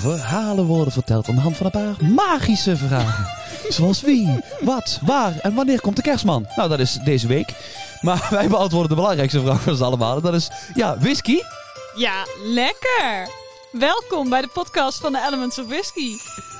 [0.00, 3.26] verhalen worden verteld aan de hand van een paar magische vragen.
[3.76, 6.46] Zoals wie, wat, waar en wanneer komt de kerstman?
[6.56, 7.54] Nou, dat is deze week.
[8.00, 10.16] Maar wij beantwoorden de belangrijkste vraag van ons allemaal.
[10.16, 11.38] En dat is, ja, whisky?
[11.94, 13.28] Ja, lekker!
[13.72, 16.16] Welkom bij de podcast van de Elements of Whisky.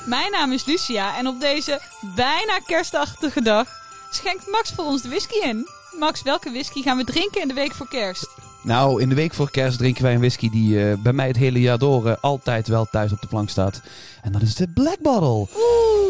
[0.07, 3.67] Mijn naam is Lucia en op deze bijna kerstachtige dag
[4.11, 5.69] schenkt Max voor ons de whisky in.
[5.99, 8.40] Max, welke whisky gaan we drinken in de week voor kerst?
[8.63, 11.37] Nou, in de week voor kerst drinken wij een whisky die eh, bij mij het
[11.37, 13.83] hele jaar door eh, altijd wel thuis op de plank staat.
[14.23, 15.47] En dat is de Black Bottle.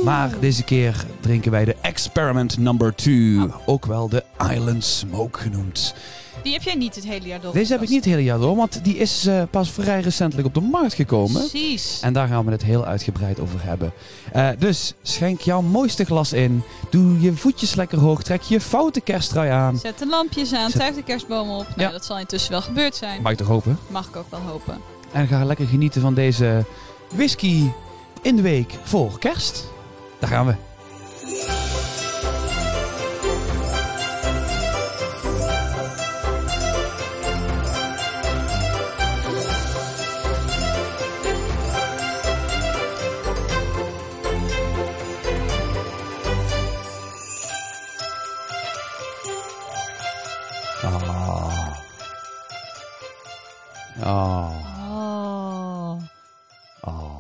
[0.04, 3.38] Maar deze keer drinken wij de Experiment Number 2.
[3.66, 5.94] Ook wel de Island Smoke genoemd.
[6.42, 7.52] Die heb jij niet het hele jaar door.
[7.52, 10.46] Deze heb ik niet het hele jaar door, want die is eh, pas vrij recentelijk
[10.48, 11.40] op de markt gekomen.
[11.48, 12.00] Precies.
[12.02, 13.92] En daar gaan we het heel uitgebreid over hebben.
[14.32, 16.62] Eh, dus schenk jouw mooiste glas in.
[16.90, 18.22] Doe je voetjes lekker hoog.
[18.22, 19.78] Trek je foute kersttrui aan.
[19.78, 21.66] Zet de lampjes aan, Zet- tuig de kerstboom op.
[21.68, 21.90] Nou, Ja.
[21.90, 23.22] dat zal intussen wel gebeurd zijn.
[23.22, 23.78] Mag ik toch hopen?
[23.88, 24.78] Mag ik ook wel hopen.
[25.12, 26.64] En ga lekker genieten van deze
[27.14, 27.64] whisky
[28.22, 29.64] in de week voor kerst.
[30.18, 31.69] Daar gaan we.
[54.10, 54.50] Oh.
[56.80, 57.18] Oh.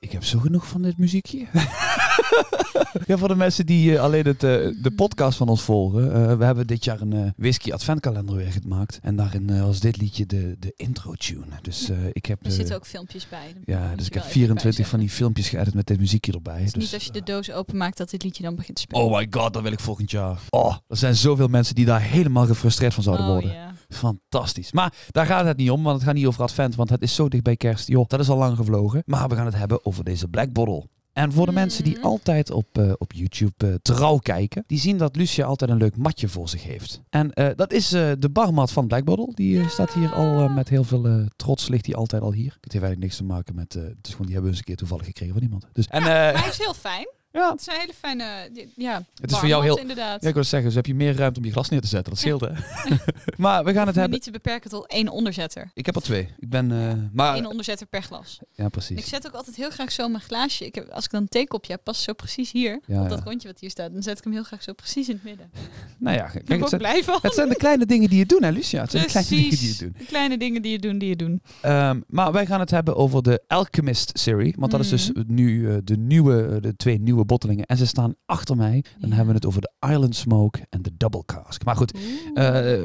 [0.00, 1.38] Ik heb zo genoeg van dit muziekje.
[3.06, 4.50] ja, voor de mensen die eh, alleen het, eh,
[4.82, 6.14] de podcast van ons volgen.
[6.30, 8.98] eh, we hebben dit jaar een eh, whisky adventkalender weer gemaakt.
[9.02, 11.44] En daarin eh, was dit liedje de, de intro tune.
[11.62, 12.44] Dus eh, ik heb...
[12.46, 13.54] Er zitten ook filmpjes bij.
[13.64, 16.52] Ja, dus ik heb even 24 bij van die filmpjes geëdit met dit muziekje erbij.
[16.58, 16.72] zeggen.
[16.80, 18.82] Het is dus, niet als je de doos openmaakt dat dit liedje dan begint te
[18.82, 19.04] spelen.
[19.04, 20.38] Oh my god, dat wil ik volgend jaar.
[20.50, 23.50] Oh, er zijn zoveel mensen die daar helemaal gefrustreerd van zouden Oh, worden.
[23.52, 23.72] ja.
[23.96, 24.72] Fantastisch.
[24.72, 27.14] Maar daar gaat het niet om, want het gaat niet over Advent, want het is
[27.14, 27.88] zo dicht bij kerst.
[27.88, 29.02] Joh, dat is al lang gevlogen.
[29.06, 30.86] Maar we gaan het hebben over deze Black Bottle.
[31.12, 32.06] En voor de mensen die Mhm.
[32.06, 35.96] altijd op, eh, op YouTube eh, trouw kijken, die zien dat Lucia altijd een leuk
[35.96, 37.00] matje voor zich heeft.
[37.10, 39.28] En eh, dat is de barmat van Black Bottle.
[39.34, 42.52] Die staat hier al met heel veel trots, ligt die altijd al hier.
[42.60, 44.64] Het heeft eigenlijk niks te maken met, het is gewoon, die hebben we eens een
[44.64, 45.66] keer toevallig gekregen van iemand.
[45.72, 47.08] Dus, en, Ja, hij is heel fijn.
[47.40, 48.24] Ja, Het is een hele fijne...
[48.76, 50.22] Ja, Het is voor jou heel- inderdaad.
[50.22, 52.12] ja, ik wil zeggen, dus heb je meer ruimte om je glas neer te zetten.
[52.12, 52.48] Dat scheelt hè.
[53.36, 54.12] maar we gaan het hebben.
[54.12, 55.70] niet te beperken tot één onderzetter.
[55.74, 56.28] Ik heb er twee.
[56.38, 58.38] Ik ben, eh, maar, Eén onderzetter per glas.
[58.52, 58.98] ja En precies.
[58.98, 60.66] ik zet ook altijd heel graag zo mijn glaasje.
[60.66, 62.80] Ik heb, als ik dan een theekopje heb, past zo precies hier.
[62.86, 63.92] Ja, op dat rondje wat hier staat.
[63.92, 65.50] Dan zet ik hem heel graag zo precies in het midden.
[65.98, 67.18] Nou ja, kijk, ben ik ook zijn, blij van.
[67.22, 68.80] het zijn de kleine dingen die je doen, hè, Lucia?
[68.82, 69.94] Het zijn de kleine dingen die je doen.
[69.98, 71.42] De kleine dingen die je doen, die je doen.
[71.60, 74.54] Ehm, maar wij gaan het hebben over de Alchemist serie.
[74.58, 75.22] Want dat is dus Mhm.
[75.34, 77.66] nu eh, de, nieuwe, eh, de twee nieuwe bottelingen.
[77.66, 78.84] En ze staan achter mij.
[78.98, 79.16] Dan Ja.
[79.16, 81.64] hebben we het over de Island Smoke en de Double Cask.
[81.64, 82.00] Maar goed, eh,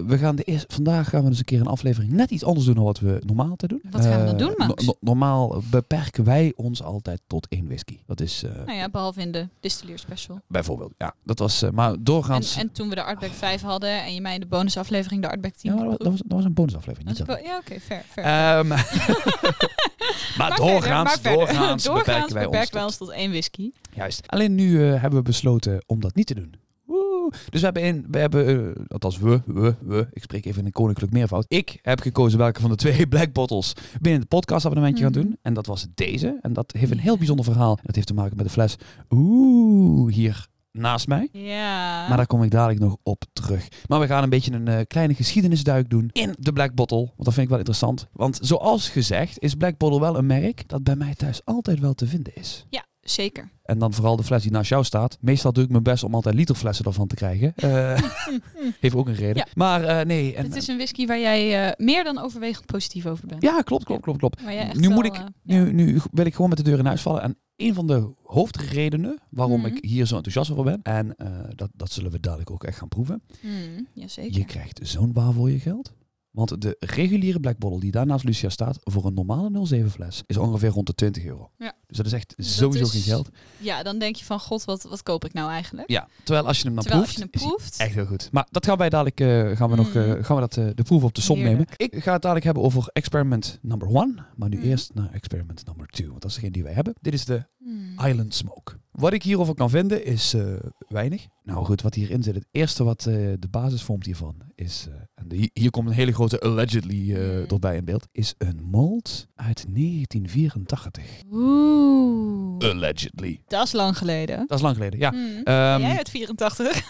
[0.06, 2.66] we gaan de eerste, vandaag gaan we dus een keer een aflevering net iets anders
[2.66, 3.82] doen dan wat we normaal te doen.
[3.92, 4.86] Wat gaan we dan Eh, doen, Max?
[4.86, 7.98] no- normaal beperken wij ons altijd tot één whisky.
[8.06, 10.42] Dat is eh, nou ja, behalve in de distilleer special.
[10.48, 12.56] bijvoorbeeld, ja, dat was, maar En, doorgaans...
[12.58, 15.54] en toen we de Artback 5 hadden en je mij in de bonusaflevering de Artback
[15.54, 17.10] 10 ja, dat, was, dat was een bonusaflevering.
[17.18, 18.04] Dat Niet bo- Ja, oké, fair.
[18.10, 18.26] fair.
[18.26, 18.72] Ehm,
[20.38, 21.34] maar, doorgaans, maar verder.
[21.38, 23.72] doorgaans, Doorgaans beperken wij ons beperken wij tot- ons tot één whisky.
[23.96, 24.24] Juist.
[24.28, 26.54] Alleen nu eh, hebben we besloten om dat niet te doen.
[26.86, 27.32] Woe.
[27.50, 30.66] Dus we hebben, in, we hebben eh, althans we, we, we, ik spreek even in
[30.66, 31.46] een koninklijk meervoud.
[31.48, 35.14] Ik heb gekozen welke van de twee Black Bottles binnen het podcastabonnementje Mhm.
[35.14, 35.38] gaan doen.
[35.42, 36.38] En dat was deze.
[36.42, 37.80] En dat heeft een heel bijzonder verhaal.
[37.84, 38.76] Dat heeft te maken met de fles.
[39.10, 41.30] Oeh, hier naast mij.
[41.32, 42.08] Ja.
[42.08, 43.68] Maar daar kom ik dadelijk nog op terug.
[43.88, 46.98] Maar we gaan een beetje een eh, kleine geschiedenisduik doen in de Black Bottle.
[46.98, 48.08] Want dat vind ik wel interessant.
[48.14, 51.94] Want zoals gezegd is Black Bottle wel een merk dat bij mij thuis altijd wel
[51.94, 52.66] te vinden is.
[52.70, 53.50] Ja, zeker.
[53.64, 55.18] En dan vooral de fles die naast jou staat.
[55.22, 57.54] Meestal doe ik mijn best om altijd literflessen ervan te krijgen.
[57.56, 58.02] Eh,
[58.80, 59.36] heeft ook een reden.
[59.36, 59.46] Ja.
[59.54, 60.36] Maar eh, nee.
[60.36, 63.42] En, Het is een whisky waar jij meer dan overwegend positief over bent.
[63.42, 64.42] ja, klopt, klopt, klopt, klopt.
[64.74, 65.24] Nu wel, moet ik-.
[65.44, 67.22] Nu, nu wil ik gewoon met de deur in huis vallen.
[67.22, 69.76] En een van de hoofdredenen waarom Mhm.
[69.76, 70.80] ik hier zo enthousiast over ben.
[70.84, 73.22] En eh, dat, dat zullen we dadelijk ook echt gaan proeven.
[73.42, 74.38] Mm, jazeker.
[74.38, 75.94] Je krijgt zo'n waar voor je geld.
[76.32, 80.24] Want de reguliere Black Bottle die daar naast Lucia staat, voor een normale 07 fles,
[80.26, 81.52] is ongeveer rond de 20 euro.
[81.58, 81.74] Ja.
[81.88, 83.30] Dus dat is echt Dat sowieso is- geen geld.
[83.58, 85.90] Ja, dan denk je van, god, wat, wat koop ik nou eigenlijk?
[85.90, 87.80] Ja, terwijl als je hem dan Terwijl proeft, als je hem is hij proeft...
[87.80, 88.30] echt heel goed.
[88.32, 90.24] Maar dat gaan wij dadelijk, eh, gaan we nog, eh, Mm.
[90.24, 91.66] gaan we dat, de proef op de som nemen.
[91.78, 94.64] Ik ga het dadelijk hebben over experiment number one, maar nu Mm.
[94.64, 96.94] eerst naar experiment number two, want dat is degene die wij hebben.
[97.02, 98.06] Dit is de Mm.
[98.08, 98.78] Island Smoke.
[98.92, 100.54] Wat ik hierover kan vinden is eh,
[100.88, 101.28] weinig.
[101.44, 104.96] Nou goed, wat hierin zit, het eerste wat eh, de basis vormt hiervan is, eh,
[105.16, 107.14] en de- hier, komt een hele grote allegedly
[107.50, 111.04] erbij in beeld, is een mold uit 1984.
[111.32, 112.58] Oeh.
[112.70, 113.42] Allegedly.
[113.48, 114.38] Dat is lang geleden.
[114.48, 115.12] Dat is lang geleden, ja.
[115.12, 115.42] Mm.
[115.44, 116.82] Ehm, jij uit 84?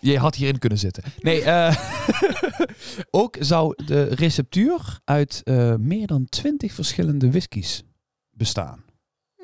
[0.00, 1.02] Je had hierin kunnen zitten.
[1.18, 1.44] Nee,
[3.10, 5.42] ook zou de receptuur uit
[5.78, 7.82] meer dan twintig verschillende whiskies
[8.30, 8.84] bestaan.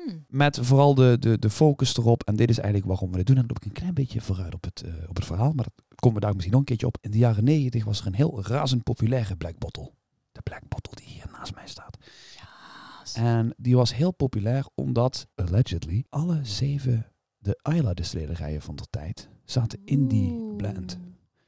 [0.07, 0.25] Hmm.
[0.27, 2.23] Met vooral de, de, de focus erop.
[2.23, 3.35] En dit is eigenlijk waarom we dit doen.
[3.35, 5.53] En dan loop ik een klein beetje vooruit op het, eh, op het verhaal.
[5.53, 6.97] Maar dat komen we daar misschien nog een keertje op.
[7.01, 9.91] In de jaren negentig was er een heel razend populaire Black Bottle.
[10.31, 11.97] De Black Bottle die hier naast mij staat.
[13.13, 17.05] En die was heel populair omdat, allegedly, alle zeven
[17.37, 20.99] de Isla distillerijen van de tijd zaten in die blend.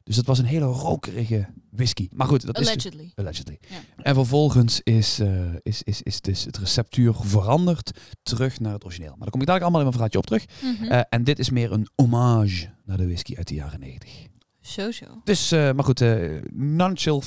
[0.10, 2.08] Dus het was een hele rokerige whisky.
[2.12, 2.74] Maar goed, dat is...
[2.74, 3.12] dus- Allegedly.
[3.16, 3.60] Allegedly.
[3.70, 4.04] Ja.
[4.04, 7.92] En vervolgens is, eh, is, is, is dus het receptuur veranderd
[8.24, 9.10] terug naar het origineel.
[9.10, 10.76] Maar daar kom ik dadelijk allemaal in mijn verhaaltje op terug.
[10.76, 10.92] Mhm.
[10.92, 14.28] Eh, en dit is meer een hommage naar de whisky uit de jaren 90.
[14.62, 15.06] zo, zo.
[15.24, 17.22] Dus, eh, maar goed, eh non-chill.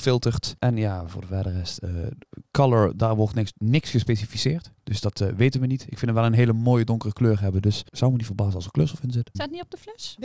[0.59, 1.79] En ja, voor de verder rest,
[2.51, 4.71] color, daar wordt niks, niks gespecificeerd.
[4.83, 5.81] Dus dat weten we niet.
[5.81, 7.61] Ik vind hem wel een hele mooie donkere kleur hebben.
[7.61, 9.29] Dus zou me niet verbazen als er kleurstof in zit.
[9.33, 10.17] Staat niet op de fles?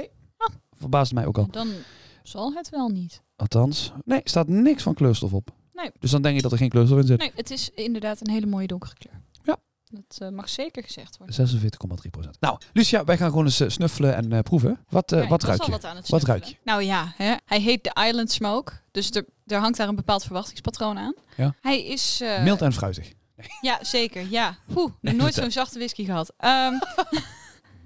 [0.76, 1.46] Verbaast mij ook al.
[1.50, 1.68] Dan
[2.28, 3.22] zal het wel niet.
[3.36, 5.50] Althans, nee, er staat niks van kleurstof op.
[5.72, 5.90] Nee.
[5.98, 7.18] Dus dan denk je dat er geen kleurstof in zit.
[7.18, 9.20] Nee, het is inderdaad een hele mooie donkere kleur.
[9.42, 9.56] Ja.
[9.90, 11.48] Dat eh, mag zeker gezegd worden.
[12.26, 14.78] 46,3% Nou, Lucia, wij gaan gewoon eens eh, snuffelen en eh, proeven.
[14.88, 15.70] Wat, Kijk, wat ruik je?
[15.70, 16.36] Wat, aan het Wat snuffelen.
[16.40, 16.56] ruik je?
[16.64, 17.34] Nou ja, hè?
[17.44, 18.72] hij heet de Island Smoke.
[18.90, 21.14] Dus er, er hangt daar een bepaald verwachtingspatroon aan.
[21.36, 21.54] Ja.
[21.60, 22.22] Hij is...
[22.42, 23.12] Mild en fruitig.
[23.60, 24.30] Ja, zeker.
[24.30, 24.56] Ja.
[24.76, 26.32] Oeh, Nee, nooit zo'n zachte whisky gehad.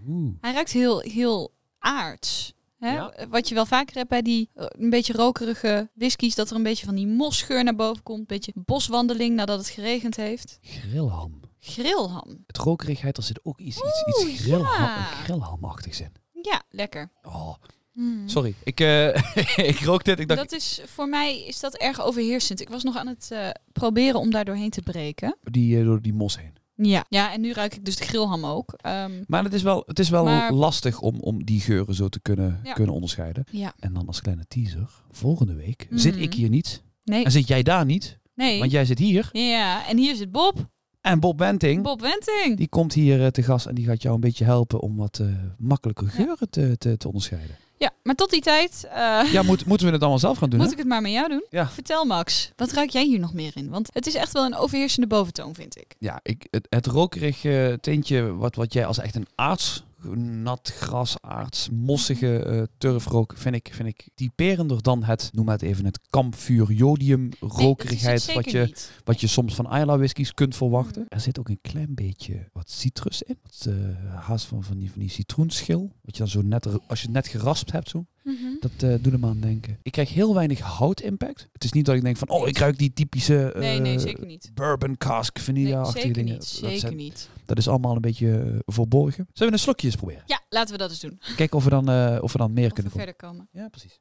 [0.08, 0.34] Oeh.
[0.40, 2.54] hij ruikt heel, heel aards.
[2.82, 2.93] Hè?
[2.94, 3.12] Ja.
[3.29, 6.62] Wat je wel vaker hebt bij die eh, een beetje rokerige whiskies, dat er een
[6.62, 8.19] beetje van die mosgeur naar boven komt.
[8.19, 10.58] Een beetje boswandeling nadat het geregend heeft.
[10.62, 11.40] Grillham.
[11.61, 12.44] Grillham.
[12.46, 14.96] Het rokerigheid, er zit ook iets, iets, Oeh, iets grillham, ja.
[15.05, 16.12] grillhamachtigs in.
[16.43, 17.11] Ja, lekker.
[17.23, 17.55] Oh,
[17.94, 18.29] Hmm.
[18.29, 18.55] sorry.
[18.64, 19.06] Ik, eh,
[19.70, 20.19] ik rook dit.
[20.19, 22.61] Ik dacht, Dat is, voor mij is dat erg overheersend.
[22.61, 25.37] Ik was nog aan het eh, proberen om daar doorheen te breken.
[25.43, 26.52] die, door die mos heen.
[26.84, 27.05] Ja.
[27.08, 28.73] ja, en nu ruik ik dus de grillham ook.
[28.76, 32.08] Ehm, Maar het is wel, het is wel Maar- lastig om, om die geuren zo
[32.08, 32.73] te kunnen, Ja.
[32.73, 33.44] kunnen onderscheiden.
[33.50, 35.99] ja, En dan als kleine teaser, volgende week Mhm.
[35.99, 36.82] zit ik hier niet.
[37.05, 37.25] nee.
[37.25, 38.58] En zit jij daar niet, nee.
[38.58, 39.29] want jij zit hier.
[39.32, 40.70] Ja, en hier zit Bob.
[41.00, 42.56] En Bob Wenting, Bob Wenting.
[42.56, 45.19] die komt hier eh, te gast en die gaat jou een beetje helpen om wat
[45.19, 45.26] eh,
[45.58, 47.56] makkelijker geuren te, te, te onderscheiden.
[47.82, 50.58] Ja, maar tot die tijd eh, Ja, moet, moeten we het allemaal zelf gaan doen,
[50.58, 50.73] moet hè?
[50.73, 51.44] ik het maar met jou doen.
[51.50, 51.69] Ja.
[51.69, 53.70] Vertel Max, wat ruik jij hier nog meer in?
[53.70, 55.94] Want het is echt wel een overheersende boventoon, vind ik.
[55.99, 59.82] Ja, ik, het, het rokerig eh, tintje wat, wat jij als echt een aards,
[60.14, 65.54] nat gras, aards, mossige eh, turfrook, vind ik, vind ik typerender dan het, noem maar
[65.54, 68.93] het even, het kampvuur jodium rokerigheid nee, wat, je, niet.
[69.04, 71.02] wat je soms van Isla whiskies kunt verwachten.
[71.02, 71.14] Mhm.
[71.14, 73.38] Er zit ook een klein beetje wat citrus in.
[73.43, 73.75] Wat, eh,
[74.14, 75.93] haast van, van, die, van die citroenschil.
[76.02, 78.06] Wat je dan zo net, als je het net geraspt hebt zo.
[78.22, 78.36] Mhm.
[78.60, 79.78] Dat eh doet hem aan denken.
[79.82, 81.48] Ik krijg heel weinig houtimpact.
[81.52, 84.26] Het is niet dat ik denk van, oh, ik ruik die typische Nee, nee, zeker
[84.26, 84.50] niet.
[84.54, 86.32] bourbon cask Nee, vanilla-achtige zeker dingen.
[86.32, 86.40] niet.
[86.40, 87.28] Dat Zeker zijn- niet.
[87.46, 89.26] dat is allemaal een beetje eh, verborgen.
[89.32, 90.22] Zullen we een slokje eens proberen?
[90.26, 91.20] Ja, laten we dat eens doen.
[91.36, 91.88] Kijken of we dan,
[92.20, 93.06] of we dan meer Of we kunnen komen.
[93.06, 93.48] verder komen.
[93.52, 94.00] Ja, precies.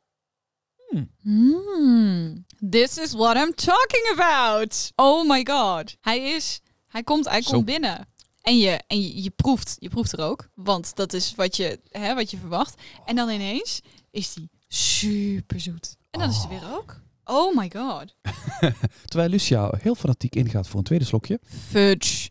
[1.21, 2.45] Hmm.
[2.69, 4.91] This is what I'm talking about.
[4.95, 5.95] Oh my god.
[6.01, 7.51] Hij is, hij komt, hij Zo.
[7.51, 8.07] komt binnen.
[8.41, 10.49] En je, en je, je proeft, je proeft er ook.
[10.55, 12.81] Want dat is wat je, hè, wat je verwacht.
[13.05, 13.81] En dan ineens
[14.11, 15.95] is die super zoet.
[16.11, 16.49] En dan is het Oh.
[16.49, 16.99] weer ook.
[17.25, 18.15] Oh my god.
[19.09, 21.39] Terwijl Lucia heel fanatiek ingaat voor een tweede slokje.
[21.69, 22.29] Fudge.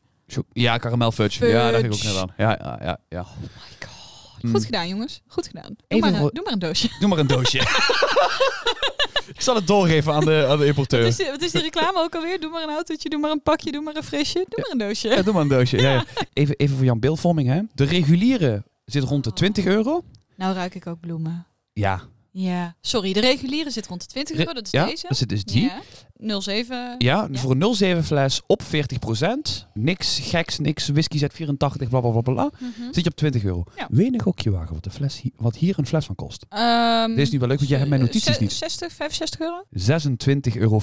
[0.53, 1.47] Ja, karamel fudge.
[1.47, 2.32] Ja, daar ging ik ook net aan.
[2.37, 2.99] Ja, ja, ja.
[3.09, 3.21] ja.
[3.21, 4.43] Oh my god.
[4.43, 4.50] Mm.
[4.53, 5.21] Goed gedaan, jongens.
[5.27, 5.67] Goed gedaan.
[5.77, 6.88] Doe, Even maar, een, doe maar een doosje.
[7.00, 7.59] Doe maar een doosje.
[9.34, 11.01] ik zal het doorgeven aan de, aan de importeur.
[11.01, 12.41] Wat is, die- wat is die reclame ook alweer?
[12.41, 14.44] Doe maar een autootje, doe maar een pakje, doe maar een frisje.
[14.49, 15.08] Doe maar een doosje.
[15.08, 15.77] Ja, doe maar een doosje.
[15.77, 16.05] Ja, ja.
[16.32, 17.49] Even, even voor Jan beeldvorming.
[17.49, 17.60] Hè.
[17.75, 20.05] De reguliere zit rond de 20 euro.
[20.37, 21.46] Nou ruik ik ook bloemen.
[21.72, 22.00] Ja.
[22.32, 22.74] Ja.
[22.81, 24.53] Sorry, de reguliere zit rond de 20 euro.
[24.53, 25.06] Dat is ja, deze.
[25.08, 25.62] dat zit dus die.
[25.62, 26.41] Ja.
[26.41, 26.94] 07.
[26.98, 27.39] Ja, Ja.
[27.39, 29.67] voor een 07 fles op 40%.
[29.74, 32.50] Niks geks, niks whisky zet 84, bla bla bla bla.
[32.58, 32.93] Mhm.
[32.93, 33.65] Zit je op 20 euro.
[33.77, 33.86] Ja.
[33.91, 36.46] Wenig gokje wagen wat, de fles wat hier een fles van kost.
[36.48, 38.53] Ehm, Dit is nu wel leuk, want jij hebt mijn notities niet.
[38.53, 39.65] 60, 65 euro?
[39.70, 40.81] 26,50 euro.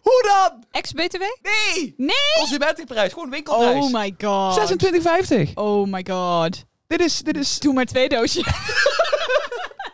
[0.00, 0.64] Hoe dan?
[0.70, 1.20] Ex-BTW?
[1.20, 1.94] Nee!
[1.96, 2.10] Nee!
[2.38, 3.84] Consumentenprijs, gewoon winkelprijs.
[3.84, 4.70] Oh my god.
[5.48, 5.52] 26,50.
[5.54, 6.64] Oh my god.
[6.86, 7.58] Dit is, dit is...
[7.58, 8.44] Doe maar twee doosjes.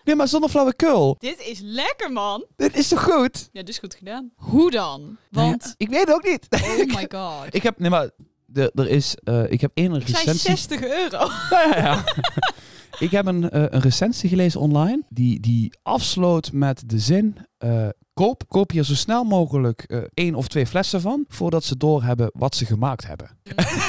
[0.04, 1.16] Nee, maar zonder flauwekul.
[1.18, 2.44] Dit is lekker, man.
[2.56, 3.48] Dit is toch goed?
[3.52, 4.30] Ja, dit is goed gedaan.
[4.36, 5.00] Hoe dan?
[5.30, 6.46] Nou Want, ja, ik weet het ook niet.
[6.50, 7.54] oh my god.
[7.54, 8.10] ik heb, nee maar,
[8.46, 10.50] de, er is, eh, ik heb één Ik zei recensie.
[10.50, 11.18] 60 euro.
[11.50, 12.04] Ja, ja, ja.
[12.98, 17.88] ik heb een, eh, een recensie gelezen online die, die afsloot met de zin: eh,
[18.14, 22.30] koop, koop hier zo snel mogelijk eh, één of twee flessen van voordat ze doorhebben
[22.34, 23.30] wat ze gemaakt hebben.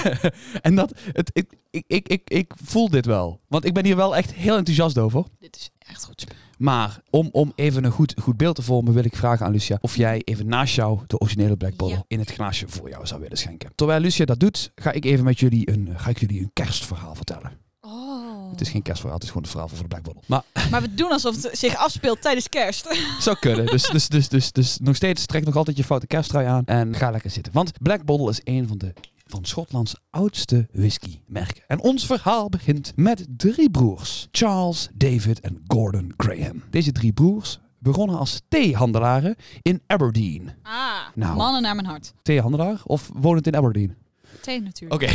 [0.62, 3.96] en dat, het, ik, ik, ik, ik, ik voel dit wel, want ik ben hier
[3.96, 5.24] wel echt heel enthousiast over.
[5.39, 6.25] Dit is echt goed.
[6.57, 9.77] Maar om, om even een goed, goed beeld te vormen, wil ik vragen aan Lucia
[9.81, 12.03] of jij even naast jou de originele Black Bottle Ja.
[12.07, 13.71] in het glaasje voor jou zou willen schenken.
[13.75, 17.15] Terwijl Lucia dat doet, ga ik even met jullie een, ga ik jullie een kerstverhaal
[17.15, 17.51] vertellen.
[17.81, 18.51] Oh.
[18.51, 20.23] Het is geen kerstverhaal, het is gewoon een verhaal voor de Black Bottle.
[20.27, 22.87] Maar Maar we doen alsof het zich afspeelt tijdens kerst.
[23.19, 23.65] zou kunnen.
[23.65, 26.95] Dus, dus, dus, dus, dus nog steeds trek nog altijd je foute kersttrui aan en
[26.95, 27.53] ga lekker zitten.
[27.53, 28.93] Want Black Bottle is een van de
[29.33, 31.63] van Schotlands oudste whiskymerken.
[31.67, 34.27] En ons verhaal begint met drie broers.
[34.31, 36.63] Charles, David en Gordon Graham.
[36.69, 40.51] Deze drie broers begonnen als theehandelaren in Aberdeen.
[40.63, 41.35] Ah, Nou.
[41.35, 42.13] mannen naar mijn hart.
[42.21, 43.95] Theehandelaar of wonend in Aberdeen?
[44.41, 45.01] Thee natuurlijk.
[45.03, 45.13] Oké.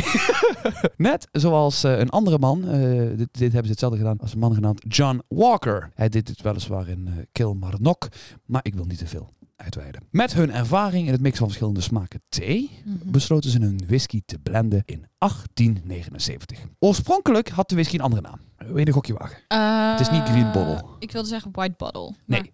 [0.97, 4.39] Net zoals eh, een andere man, eh, dit, dit hebben ze hetzelfde gedaan als een
[4.39, 5.91] man genaamd John Walker.
[5.93, 8.07] Hij deed dit weliswaar in uh, Kilmarnock,
[8.45, 10.01] maar ik wil niet te veel uitweiden.
[10.11, 13.11] Met hun ervaring in het mixen van verschillende smaken thee Mhm.
[13.11, 16.59] besloten ze hun whisky te blenden in 1879.
[16.79, 18.39] Oorspronkelijk had de whisky een andere naam.
[18.77, 19.37] Je een gokje wagen?
[19.91, 20.73] Het is niet Green Bottle.
[20.75, 22.13] Eh, Ik wilde zeggen White Bottle.
[22.25, 22.39] Nee.
[22.41, 22.49] maar-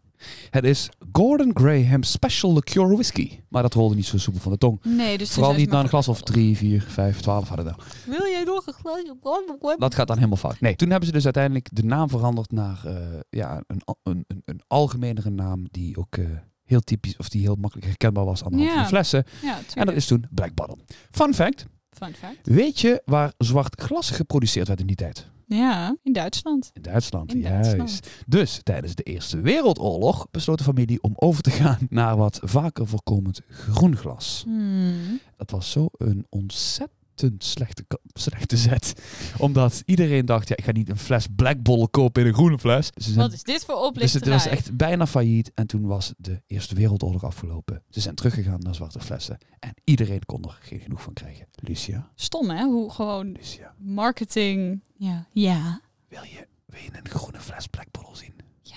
[0.50, 3.40] Het is Gordon Graham Special Liqueur Whisky.
[3.50, 4.80] Maar dat rolde niet zo soepel van de tong.
[4.84, 6.54] Nee, dus Vooral niet na een glas of White Bottle.
[6.56, 7.74] 3, 4, 5, 12 hadden we.
[8.06, 9.76] Wil jij nog een glasje?
[9.78, 10.60] Dat gaat dan helemaal fout.
[10.60, 12.96] Nee, toen hebben ze dus uiteindelijk de naam veranderd naar eh,
[13.30, 16.26] ja, een, een, een algemenere naam die ook eh,
[16.66, 19.24] heel typisch of die heel makkelijk herkenbaar was aan de hand van de flessen.
[19.42, 19.60] Ja.
[19.74, 20.78] En dat is toen Black Bottle.
[21.12, 22.38] Fun fact, Fun fact.
[22.44, 25.28] weet je waar zwart glas geproduceerd werd in die tijd?
[25.48, 26.70] Ja, in Duitsland.
[26.74, 27.78] In Duitsland, In juist.
[27.78, 28.08] Duitsland.
[28.28, 32.88] Dus tijdens de Eerste Wereldoorlog besloot de familie om over te gaan naar wat vaker
[32.88, 34.42] voorkomend groen glas.
[34.46, 35.20] Hmm.
[35.38, 37.00] Dat was zo een ontzettend
[37.38, 38.94] slechte, ka- slechte zet.
[39.38, 42.60] Omdat iedereen dacht, ja, ik ga niet een fles Black Bottle kopen in een groene
[42.60, 42.92] fles.
[42.92, 44.34] Dus, Wat is dit voor dus oplichterij?
[44.34, 45.52] het was echt bijna failliet.
[45.54, 47.84] En toen was de Eerste Wereldoorlog afgelopen.
[47.90, 49.38] Ze zijn teruggegaan naar zwarte flessen.
[49.60, 51.48] En iedereen kon er geen genoeg van krijgen.
[51.56, 52.64] Lucia, Stom, hè?
[52.64, 54.84] Hoe gewoon Lucia, marketing...
[54.98, 55.28] Ja.
[55.32, 55.82] Ja.
[56.08, 58.34] wil je, wil je een groene fles Black Bottle zien?
[58.62, 58.76] Ja.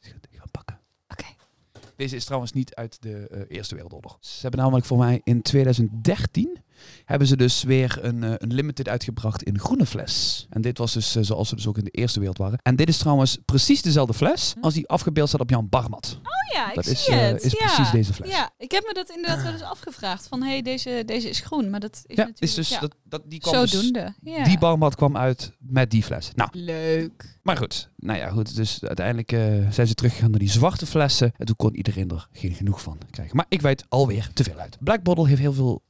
[0.00, 0.80] Is goed, ik ga hem pakken.
[1.08, 1.24] Oké.
[1.96, 4.16] Deze is trouwens niet uit de eh, Eerste Wereldoorlog.
[4.20, 6.58] Ze hebben namelijk voor mij in 2013
[7.04, 10.46] hebben ze dus weer een, eh, een limited uitgebracht in groene fles.
[10.50, 12.58] En dit was dus eh, zoals ze dus ook in de Eerste Wereld waren.
[12.62, 16.18] En dit is trouwens precies dezelfde fles als die afgebeeld staat op Jan Barmat.
[16.22, 17.42] Oh ja, ik dat zie is, eh, het.
[17.42, 17.64] is ja.
[17.64, 18.30] precies deze fles.
[18.30, 20.26] Ja, ik heb me dat inderdaad wel eens afgevraagd.
[20.28, 21.70] Van, hé, hey, deze, deze is groen.
[21.70, 22.40] Maar dat is Ja, natuurlijk...
[22.40, 24.14] is dus, ja, dat, dat, die kwam dus, zodoende.
[24.22, 24.44] Ja.
[24.44, 26.30] die Barmat kwam uit met die fles.
[26.34, 27.38] Nou, Leuk.
[27.42, 27.90] maar goed.
[27.96, 28.56] Nou ja, goed.
[28.56, 29.30] Dus uiteindelijk
[29.72, 31.32] zijn ze teruggegaan naar die zwarte flessen.
[31.36, 33.36] En toen kon iedereen er geen genoeg van krijgen.
[33.36, 34.76] Maar ik weet alweer te veel uit.
[34.80, 35.82] Black Bottle heeft heel veel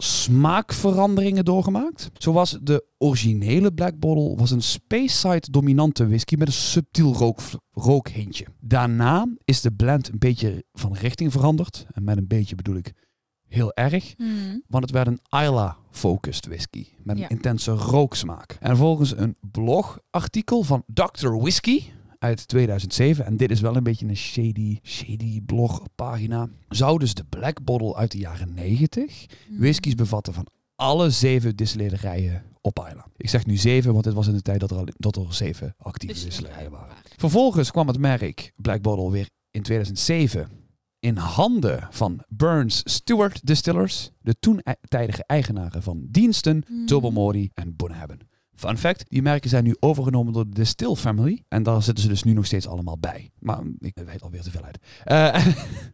[0.79, 2.11] smaakveranderingen doorgemaakt.
[2.19, 7.39] Zo was de originele Black Bottle was een Speyside dominante whisky met een subtiel rook,
[7.71, 8.47] rookhintje.
[8.61, 11.87] Daarna is de blend een beetje van richting veranderd.
[11.93, 12.93] En met een beetje bedoel ik
[13.49, 14.15] heel erg.
[14.17, 14.63] Hmm.
[14.67, 16.87] Want het werd een Isla-focused whisky.
[17.03, 17.29] Met een Ja.
[17.29, 18.57] intense rooksmaak.
[18.61, 21.29] En volgens een blogartikel van Dr.
[21.29, 21.83] Whisky
[22.19, 23.25] uit 2007.
[23.25, 26.49] En dit is wel een beetje een shady, shady blogpagina.
[26.69, 29.59] Zou dus de Black Bottle uit de jaren 90 Hmm.
[29.59, 30.47] whiskies bevatten van
[30.79, 33.07] alle zeven distillederijen op Isla.
[33.17, 35.35] Ik zeg nu zeven, want dit was in de tijd dat er, al, dat er
[35.35, 36.97] zeven actieve distillerijen waren.
[37.17, 40.49] Vervolgens kwam het merk Black Bottle weer in 2007
[41.01, 46.65] in handen van Burns Stewart Distillers, de toen e- tijdige eigenaren van Diensten.
[46.87, 48.28] Tobermory en Bunhaven.
[48.59, 52.11] Fun fact, die merken zijn nu overgenomen door de Distill Family en daar zitten ze
[52.11, 53.31] dus nu nog steeds allemaal bij.
[53.39, 54.79] Maar ik weet alweer te veel uit.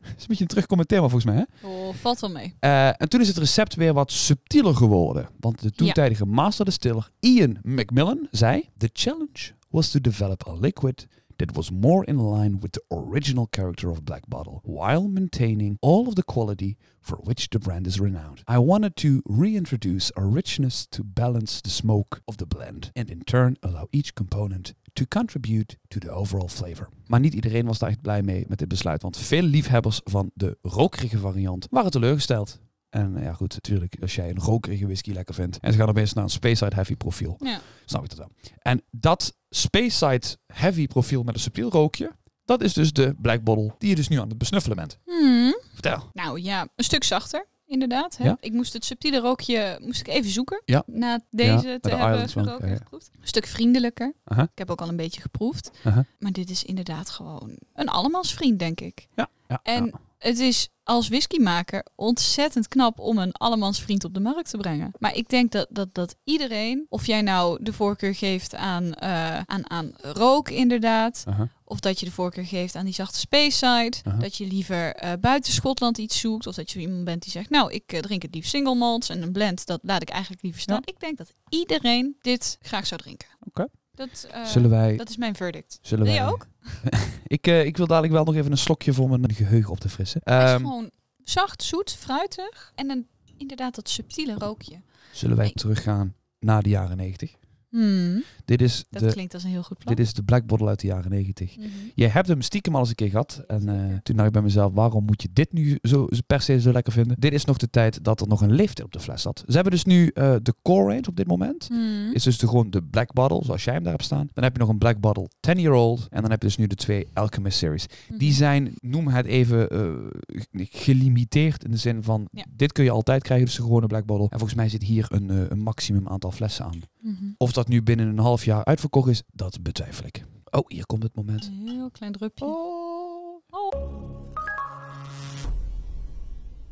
[0.02, 1.68] Het is een beetje een terugkomend thema volgens mij, hè?
[1.68, 2.54] Oh, valt wel mee.
[2.60, 5.28] Eh, en toen is het recept weer wat subtieler geworden.
[5.40, 8.68] Want de toentijdige master distiller Ian McMillan zei...
[8.76, 13.46] The challenge was to develop a liquid that was more in line with the original
[13.46, 17.98] character of Black Bottle, while maintaining all of the quality for which the brand is
[17.98, 18.42] renowned.
[18.48, 23.20] I wanted to reintroduce a richness to balance the smoke of the blend, and in
[23.24, 26.88] turn allow each component to contribute to the overall flavor.
[27.06, 30.30] Maar niet iedereen was daar echt blij mee met dit besluit, want veel liefhebbers van
[30.34, 32.62] de rokerige variant waren teleurgesteld.
[32.90, 36.12] En ja, goed, natuurlijk, als jij een rokerige whisky lekker vindt en ze gaan opeens
[36.12, 37.60] naar een Speyside Heavy profiel, Ja.
[37.84, 38.30] snap ik dat wel.
[38.58, 42.12] En dat Speyside Heavy profiel met een subtiel rookje,
[42.44, 44.98] dat is dus de Black Bottle die je dus nu aan het besnuffelen bent.
[45.04, 45.58] Hmm.
[45.72, 46.10] Vertel.
[46.12, 47.46] Nou ja, een stuk zachter.
[47.66, 48.16] Inderdaad.
[48.16, 48.24] Hè?
[48.24, 48.36] Ja.
[48.40, 50.62] Ik moest het subtiele rookje moest ik even zoeken.
[50.64, 50.82] Ja.
[50.86, 52.76] Na deze Ja, te de hebben gerookt en ja.
[52.76, 53.10] geproefd.
[53.20, 54.12] Een stuk vriendelijker.
[54.24, 55.70] Ik heb ook al een beetje geproefd.
[56.18, 59.08] Maar dit is inderdaad gewoon een allemansvriend, denk ik.
[59.14, 59.28] Ja.
[59.62, 64.92] En het is als whiskymaker ontzettend knap om een allemansvriend op de markt te brengen.
[64.98, 69.40] Maar ik denk dat, dat, dat iedereen, of jij nou de voorkeur geeft aan, eh,
[69.40, 71.24] aan, aan rook inderdaad,
[71.64, 74.18] of dat je de voorkeur geeft aan die zachte Speyside, Aha.
[74.18, 77.50] dat je liever eh, buiten Schotland iets zoekt, of dat je iemand bent die zegt,
[77.50, 80.42] nou, ik eh, drink het liefst single malts en een blend, dat laat ik eigenlijk
[80.42, 80.82] liever staan.
[80.84, 83.28] Ik denk dat iedereen dit graag zou drinken.
[83.40, 83.66] Oké.
[83.94, 84.96] Dat, eh, Zullen wij...
[84.96, 85.78] dat is mijn verdict.
[85.82, 86.46] zullen Wil wij ook?
[87.26, 89.88] ik, eh, ik wil dadelijk wel nog even een slokje voor mijn geheugen op te
[89.88, 90.20] frissen.
[90.24, 90.90] Hij is Ehm, gewoon
[91.24, 94.80] zacht, zoet, fruitig en een, inderdaad dat subtiele rookje.
[95.12, 97.34] zullen wij teruggaan naar de jaren 90?
[97.74, 99.94] Hmm, Dit is, dat de, klinkt als een heel goed plan.
[99.94, 101.56] dit is de Black Bottle uit de jaren 90.
[101.56, 101.66] Mhm.
[101.94, 103.42] Je hebt hem stiekem al eens een keer gehad.
[103.46, 106.60] En eh, toen dacht ik bij mezelf, waarom moet je dit nu zo, per se
[106.60, 107.16] zo lekker vinden?
[107.20, 109.44] Dit is nog de tijd dat er nog een leeftijd op de fles zat.
[109.46, 111.66] Ze hebben dus nu eh, de core range op dit moment.
[111.68, 112.12] Hmm.
[112.12, 114.28] Is dus de, gewoon de Black Bottle, zoals jij hem daar hebt staan.
[114.32, 116.06] Dan heb je nog een Black Bottle 10 year old.
[116.10, 117.86] En dan heb je dus nu de twee Alchemist series.
[118.08, 118.36] Die Mhm.
[118.38, 122.44] zijn, noem het even, eh, gelimiteerd in de zin van, Ja.
[122.56, 124.28] dit kun je altijd krijgen, dus de gewone Black Bottle.
[124.30, 126.80] En volgens mij zit hier een, een maximum aantal flessen aan.
[127.00, 127.14] Mhm.
[127.36, 130.24] Of dat nu binnen een half jaar uitverkocht is, dat betwijfel ik.
[130.50, 131.44] Oh, hier komt het moment.
[131.46, 132.44] Een heel klein drupje.
[132.44, 133.42] Oh.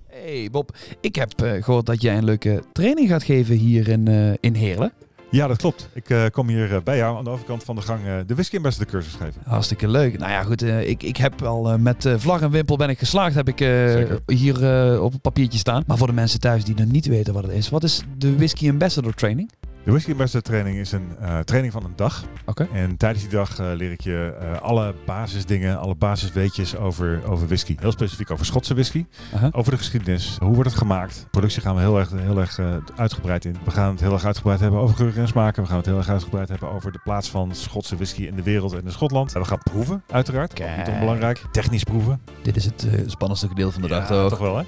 [0.07, 4.09] Hey Bob, ik heb eh, gehoord dat jij een leuke training gaat geven hier in,
[4.09, 4.93] eh, in Heerlen.
[5.31, 5.89] Ja, dat klopt.
[5.93, 8.57] Ik eh, kom hier bij jou aan de overkant van de gang eh, de Whisky
[8.57, 9.43] Ambassador cursus geven.
[9.45, 10.19] Hartstikke leuk.
[10.19, 10.63] Nou ja, goed.
[10.63, 14.05] ik, ik heb al met eh, vlag en wimpel ben ik geslaagd, heb ik eh,
[14.27, 15.83] hier eh, op een papiertje staan.
[15.87, 18.37] Maar voor de mensen thuis die nog niet weten wat het is, wat is de
[18.37, 19.51] Whisky Ambassador Training?
[19.85, 22.25] De Whisky Ambassador training is een eh, training van een dag.
[22.47, 22.69] Oké.
[22.73, 27.47] En tijdens die dag eh, leer ik je eh, alle basisdingen, alle basisweetjes over, over
[27.47, 27.77] whisky.
[27.81, 29.07] Heel specifiek over Schotse whisky.
[29.53, 30.37] Over de geschiedenis.
[30.41, 31.27] Hoe wordt het gemaakt?
[31.31, 32.59] Productie gaan we heel erg, heel erg
[32.97, 33.57] uitgebreid in.
[33.65, 35.63] We gaan het heel erg uitgebreid hebben over geuren en smaken.
[35.63, 38.43] We gaan het heel erg uitgebreid hebben over de plaats van Schotse whisky in de
[38.43, 39.35] wereld en in Schotland.
[39.35, 40.51] En we gaan proeven, uiteraard.
[40.53, 40.89] Ook Niet Kijk.
[40.89, 41.45] onbelangrijk.
[41.53, 42.21] Technisch proeven.
[42.43, 44.29] Dit is het spannendste gedeelte van de dag, toch?
[44.29, 44.65] toch wel, hè?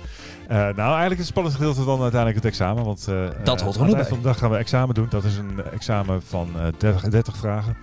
[0.48, 2.84] Eh, nou, eigenlijk is het spannendste gedeelte dan uiteindelijk het examen.
[2.84, 4.04] Want eh, Dat eh, hoort er aan nog het eind bij.
[4.04, 5.06] van de dag gaan we examen doen.
[5.10, 7.76] Dat is een examen van eh 30, 30 vragen.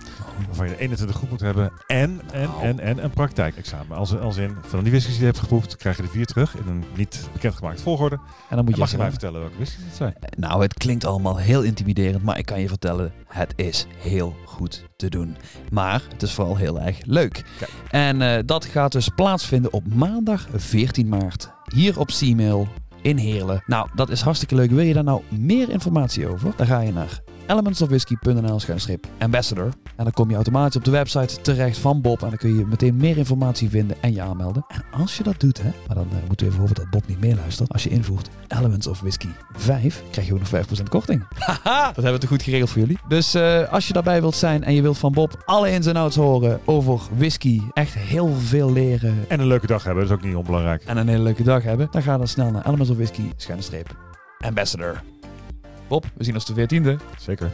[0.46, 1.72] Waarvan je 21 goed moet hebben.
[1.86, 2.62] En, en, Oh.
[2.64, 3.96] en, en een praktijkexamen.
[3.96, 6.56] Als, als in, van die whiskies die je hebt geproefd, krijg je er vier terug.
[6.56, 8.14] In een niet bekendgemaakt volgorde.
[8.48, 10.14] En dan moet En je mag je mij vertellen welke whiskies het zijn?
[10.36, 14.84] Nou, het klinkt allemaal heel intimiderend, maar ik kan je vertellen, het is heel goed
[14.96, 15.36] te doen.
[15.70, 17.44] Maar het is vooral heel erg leuk.
[17.58, 17.70] Kijk.
[17.90, 21.50] En eh, dat gaat dus plaatsvinden op maandag 14 maart.
[21.64, 22.68] Hier op C-mail
[23.02, 23.62] in Heerlen.
[23.66, 24.70] Nou, dat is hartstikke leuk.
[24.70, 26.52] Wil je daar nou meer informatie over?
[26.56, 28.60] Dan ga je naar elementsofwhisky.nl
[29.18, 29.68] ambassador.
[29.96, 32.22] En dan kom je automatisch op de website terecht van Bob.
[32.22, 34.64] En dan kun je meteen meer informatie vinden en je aanmelden.
[34.68, 37.06] En als je dat doet, hè, maar dan eh, moeten we even hopen dat Bob
[37.06, 37.72] niet meeluistert.
[37.72, 41.24] Als je invoert Elements of Whisky 5, krijg je ook nog 5% korting.
[41.38, 42.98] Haha, dat hebben we te goed geregeld voor jullie.
[43.08, 45.96] Dus eh, als je daarbij wilt zijn en je wilt van Bob alle ins en
[45.96, 50.18] outs horen over whisky, echt heel veel leren En een leuke dag hebben, dat is
[50.18, 50.82] ook niet onbelangrijk.
[50.84, 53.62] en een hele leuke dag hebben, dan ga dan snel naar Elements of Whisky, schuine
[53.62, 53.96] streep,
[54.38, 55.11] Ambassador.
[55.92, 57.18] Bob, we zien ons de 14e.
[57.18, 57.52] Zeker.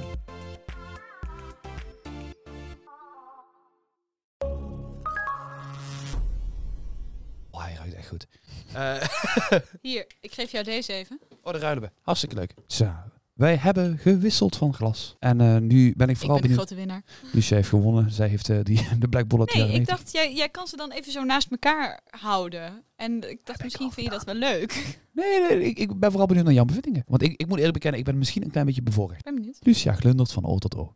[7.50, 8.26] Oh, hij ruikt echt goed.
[8.72, 9.02] Eh,
[9.82, 11.20] Hier, ik geef jou deze even.
[11.42, 11.90] oh, de ruilen we.
[12.02, 12.54] Hartstikke leuk.
[12.66, 12.92] Zo.
[13.38, 15.16] Wij hebben gewisseld van glas.
[15.18, 17.02] En eh, nu ben ik Ik vooral ben de grote winnaar.
[17.32, 18.10] Lucia heeft gewonnen.
[18.12, 19.96] Zij heeft eh, die, de Black Bullet Nee, ik 90.
[19.96, 22.82] dacht, jij, jij kan ze dan even zo naast elkaar houden.
[22.96, 24.72] En ik dacht, ik misschien vind je dat wel leuk.
[25.12, 27.02] Nee, nee ik, ik ben vooral benieuwd naar jouw bevindingen.
[27.06, 29.18] Want ik, ik moet eerlijk bekennen, ik ben misschien een klein beetje bevoorrecht.
[29.18, 29.58] Ik ben benieuwd.
[29.60, 30.94] Lucia glundert van oor tot oor.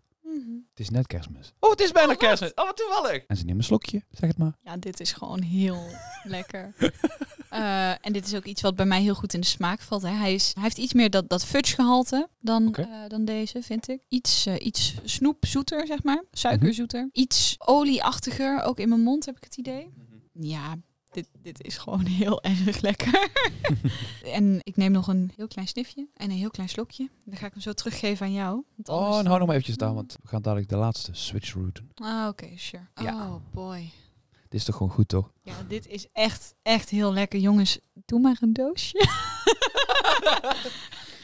[0.72, 0.80] Mhm.
[0.80, 1.52] Het is net kerstmis.
[1.60, 2.54] Oh, het is bijna Oh, kerstmis.
[2.54, 3.24] Oh, wat toevallig.
[3.26, 4.56] En ze neemt een slokje, zeg het maar.
[4.64, 5.86] Ja, dit is gewoon heel
[6.36, 6.74] lekker.
[7.50, 10.02] Eh, en dit is ook iets wat bij mij heel goed in de smaak valt.
[10.02, 10.08] Hè.
[10.10, 13.88] Hij, is, hij heeft iets meer dat, dat fudge gehalte dan, eh, dan deze, vind
[13.88, 14.04] ik.
[14.08, 16.24] Iets, eh, iets snoepzoeter, zeg maar.
[16.30, 17.08] Suikerzoeter.
[17.12, 19.92] Iets olieachtiger, ook in mijn mond heb ik het idee.
[20.32, 20.74] Ja,
[21.12, 23.28] dit, dit is gewoon heel erg lekker.
[24.24, 27.08] en ik neem nog een heel klein snifje en een heel klein slokje.
[27.24, 28.64] Dan ga ik hem zo teruggeven aan jou.
[28.76, 31.52] Want Oh, en hou nog maar eventjes daar, want we gaan dadelijk de laatste switch
[31.52, 31.82] route.
[31.94, 32.86] Ah, oké, sure.
[32.94, 33.26] Ja.
[33.28, 33.90] Oh boy.
[34.48, 35.30] Dit is toch gewoon goed, toch?
[35.42, 37.40] Ja, dit is echt, echt heel lekker.
[37.40, 39.06] Jongens, doe maar een doosje.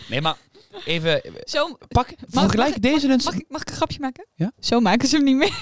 [0.09, 0.37] Nee, maar
[0.85, 1.21] even...
[1.45, 3.25] Zo, Pak, vergelijk mag- deze dus...
[3.25, 4.27] mag, ik, mag ik een grapje maken?
[4.35, 4.53] Ja?
[4.61, 5.59] Zo maken ze hem niet meer.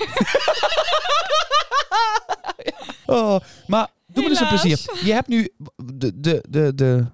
[3.07, 4.85] Oh, maar doe me dus een plezier.
[5.05, 5.49] Je hebt nu...
[5.95, 7.07] De, de, de, de,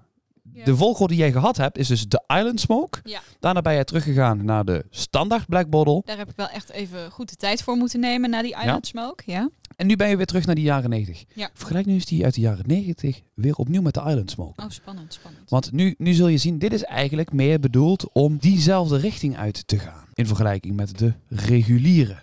[0.52, 0.64] Ja.
[0.64, 3.00] de volgorde die jij gehad hebt, is dus de Island Smoke.
[3.04, 3.20] Ja.
[3.40, 6.02] Daarna ben jij teruggegaan naar de standaard Black Bottle.
[6.04, 8.86] Daar heb ik wel echt even goed de tijd voor moeten nemen na die Island
[8.86, 9.22] Smoke.
[9.26, 9.50] Ja.
[9.76, 11.24] En nu ben je weer terug naar die jaren 90.
[11.34, 11.50] Ja.
[11.54, 14.62] Vergelijk nu eens die uit de jaren 90 weer opnieuw met de Island Smoke.
[14.62, 15.50] Oh, spannend, spannend.
[15.50, 19.66] Want nu, nu zul je zien, dit is eigenlijk meer bedoeld om diezelfde richting uit
[19.66, 20.04] te gaan.
[20.14, 22.16] In vergelijking met de reguliere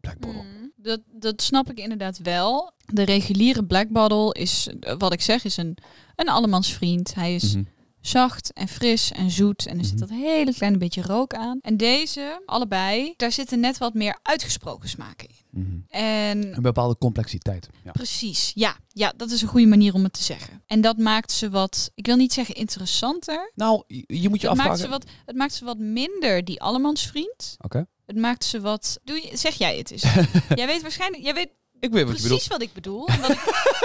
[0.00, 0.42] Black Bottle.
[0.42, 0.53] Mm,
[0.84, 2.72] dat, dat snap ik inderdaad wel.
[2.86, 5.76] De reguliere Black Bottle is, eh, wat ik zeg, is een,
[6.16, 7.14] een allemansvriend.
[7.14, 7.64] Hij is Mhm.
[8.00, 9.66] zacht en fris en zoet.
[9.66, 10.08] En er zit Mhm.
[10.08, 11.58] dat hele kleine beetje rook aan.
[11.62, 15.34] En deze, allebei, daar zitten net wat meer uitgesproken smaken in.
[15.62, 15.76] Mhm.
[15.88, 17.68] En Een bepaalde complexiteit.
[17.84, 17.90] Ja.
[17.90, 18.76] Precies, ja.
[18.92, 20.62] Ja, dat is een goede manier om het te zeggen.
[20.66, 23.52] En dat maakt ze wat, ik wil niet zeggen interessanter.
[23.54, 24.78] Nou, je, moet je Het maakt, afvragen...
[24.78, 27.56] ze wat, het maakt ze wat minder die allemansvriend.
[27.60, 27.86] Oké.
[28.06, 28.98] Het maakt ze wat...
[29.04, 30.02] Doe je, zeg jij het eens.
[30.54, 31.22] jij weet waarschijnlijk...
[31.22, 31.48] Jij weet
[31.80, 32.28] Ik weet wat je bedoelt.
[32.28, 33.06] precies wat ik bedoel.
[33.08, 33.40] En wat ik,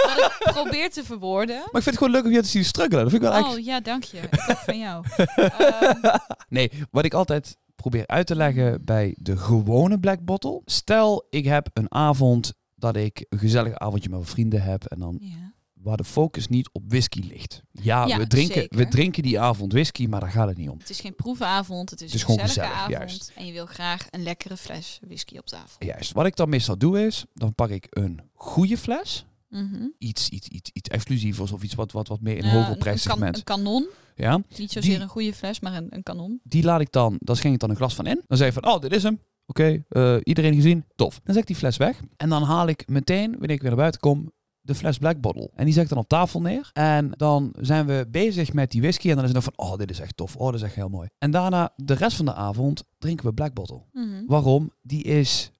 [0.06, 1.56] wat ik probeer te verwoorden.
[1.56, 3.02] Maar ik vind het gewoon leuk om je te zien struggelen.
[3.02, 3.48] Dat vind ik wel echt...
[3.54, 4.18] Oh ja, dank je.
[4.20, 5.04] Ik van jou.
[5.58, 6.16] Ehm,
[6.48, 10.62] Nee, wat ik altijd probeer uit te leggen bij de gewone Black Bottle.
[10.64, 14.98] Stel, ik heb een avond dat ik een gezellig avondje met mijn vrienden heb en
[14.98, 15.52] dan Ja.
[15.82, 17.62] Waar de focus niet op whisky ligt.
[17.72, 18.78] Ja, Ja, we, drinken, zeker.
[18.78, 20.78] we drinken die avond whisky, maar daar gaat het niet om.
[20.78, 23.10] Het is geen proevenavond, het is, Het is een gewoon gezellige gezellig, avond.
[23.10, 23.32] juist.
[23.36, 25.86] En je wil graag een lekkere fles whisky op tafel.
[25.86, 26.12] Juist.
[26.12, 29.24] Wat ik dan meestal doe is, dan pak ik een goede fles.
[29.48, 29.86] Mhm.
[29.98, 32.68] Iets, iets, iets, iets exclusievers of iets wat, wat, wat meer in Ja, hoger een,
[32.68, 33.36] kan- prijssegment.
[33.36, 33.88] een kanon.
[34.16, 36.40] Ja, Niet zozeer Die- een goede fles, maar een, een kanon.
[36.42, 38.22] die laat ik dan, daar schenk ik dan een glas van in.
[38.26, 39.20] Dan zeg ik van, oh, dit is hem.
[39.46, 40.84] Oké, eh, iedereen gezien?
[40.96, 41.14] Tof.
[41.24, 42.00] Dan zet ik die fles weg.
[42.16, 44.32] En dan haal ik meteen, wanneer ik weer naar buiten kom,
[44.70, 45.50] de fles Black Bottle.
[45.54, 46.70] En die zet ik dan op tafel neer.
[46.72, 49.08] En dan zijn we bezig met die whisky.
[49.08, 50.36] En dan is het nog van, oh, dit is echt tof.
[50.36, 51.08] Oh, dit is echt heel mooi.
[51.18, 53.80] En daarna, de rest van de avond, drinken we Black Bottle.
[53.92, 54.22] Mhm.
[54.26, 54.72] Waarom?
[54.82, 55.50] Die is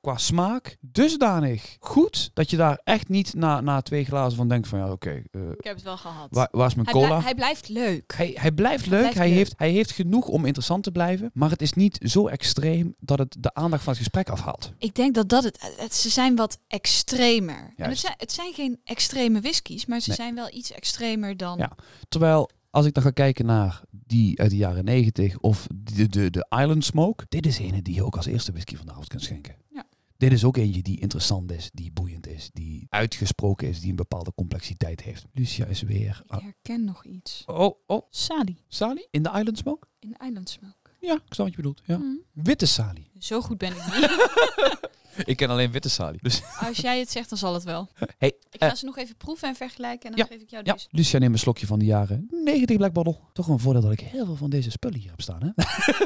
[0.00, 4.68] qua smaak dusdanig goed, dat je daar echt niet na, na twee glazen van denkt
[4.68, 6.28] van, ja, oké, eh, Ik heb het wel gehad.
[6.30, 7.20] waar, waar is mijn hij, cola?
[7.22, 8.12] hij blijft leuk.
[8.16, 8.98] Hij, hij blijft leuk.
[9.00, 9.36] blijft hij, leuk.
[9.36, 11.30] Heeft, hij heeft genoeg om interessant te blijven.
[11.34, 14.72] Maar het is niet zo extreem dat het de aandacht van het gesprek afhaalt.
[14.78, 17.72] Ik denk dat dat het, het- Ze zijn wat extremer.
[17.76, 20.16] En het zijn, het zijn geen extreme whiskies, maar ze Nee.
[20.16, 21.58] zijn wel iets extremer dan.
[21.58, 21.72] Ja.
[22.08, 26.30] Terwijl, als ik dan ga kijken naar die uit de jaren 90 of de, de,
[26.30, 27.24] de Island Smoke.
[27.28, 29.56] Dit is een die je ook als eerste whisky van de avond kunt schenken.
[29.72, 29.86] Ja.
[30.16, 33.96] Dit is ook eentje die interessant is, die boeiend is, die uitgesproken is, die een
[33.96, 35.24] bepaalde complexiteit heeft.
[35.32, 36.22] Lucia is weer...
[36.26, 37.42] Ik herken nog iets.
[37.46, 39.06] Oh, oh, Sali Sali?
[39.10, 39.86] In de Island Smoke?
[40.00, 40.90] in Island Smoke.
[41.00, 41.82] Ja, ik snap wat je bedoelt.
[41.84, 41.96] Ja.
[41.96, 42.16] Mhm.
[42.32, 43.10] Witte Sali.
[43.18, 44.08] Zo goed ben ik niet.
[45.24, 46.18] Ik ken alleen witte Sali.
[46.20, 47.88] Dus Als jij het zegt, dan zal het wel.
[48.18, 50.50] Hey, Ik ga eh, ze nog even proeven en vergelijken en dan Ja, geef ik
[50.50, 50.86] jou Ja, deze.
[50.90, 53.18] Lucia neemt een slokje van de jaren 90 Black Bottle.
[53.32, 55.40] Toch een voordeel dat ik heel veel van deze spullen hier heb staan.
[55.42, 55.50] Hè?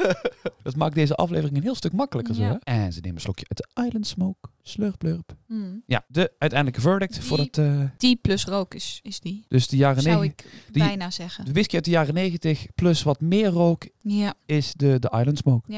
[0.63, 2.35] dat maakt deze aflevering een heel stuk makkelijker.
[2.35, 2.49] Zo, Ja.
[2.49, 2.57] hè?
[2.85, 4.49] En ze neemt een slokje uit de Island Smoke.
[4.63, 5.35] Slurp blurp.
[5.47, 5.75] Mhm.
[5.87, 7.59] Ja, de uiteindelijke verdict Die- voor het...
[7.59, 9.45] eh, Die plus rook is, is die.
[9.49, 10.47] dus de jaren Zou 90...
[10.47, 11.45] ik die- bijna zeggen.
[11.45, 15.39] De whisky uit de jaren 90 plus wat meer rook Ja, is de, de Island
[15.39, 15.73] Smoke.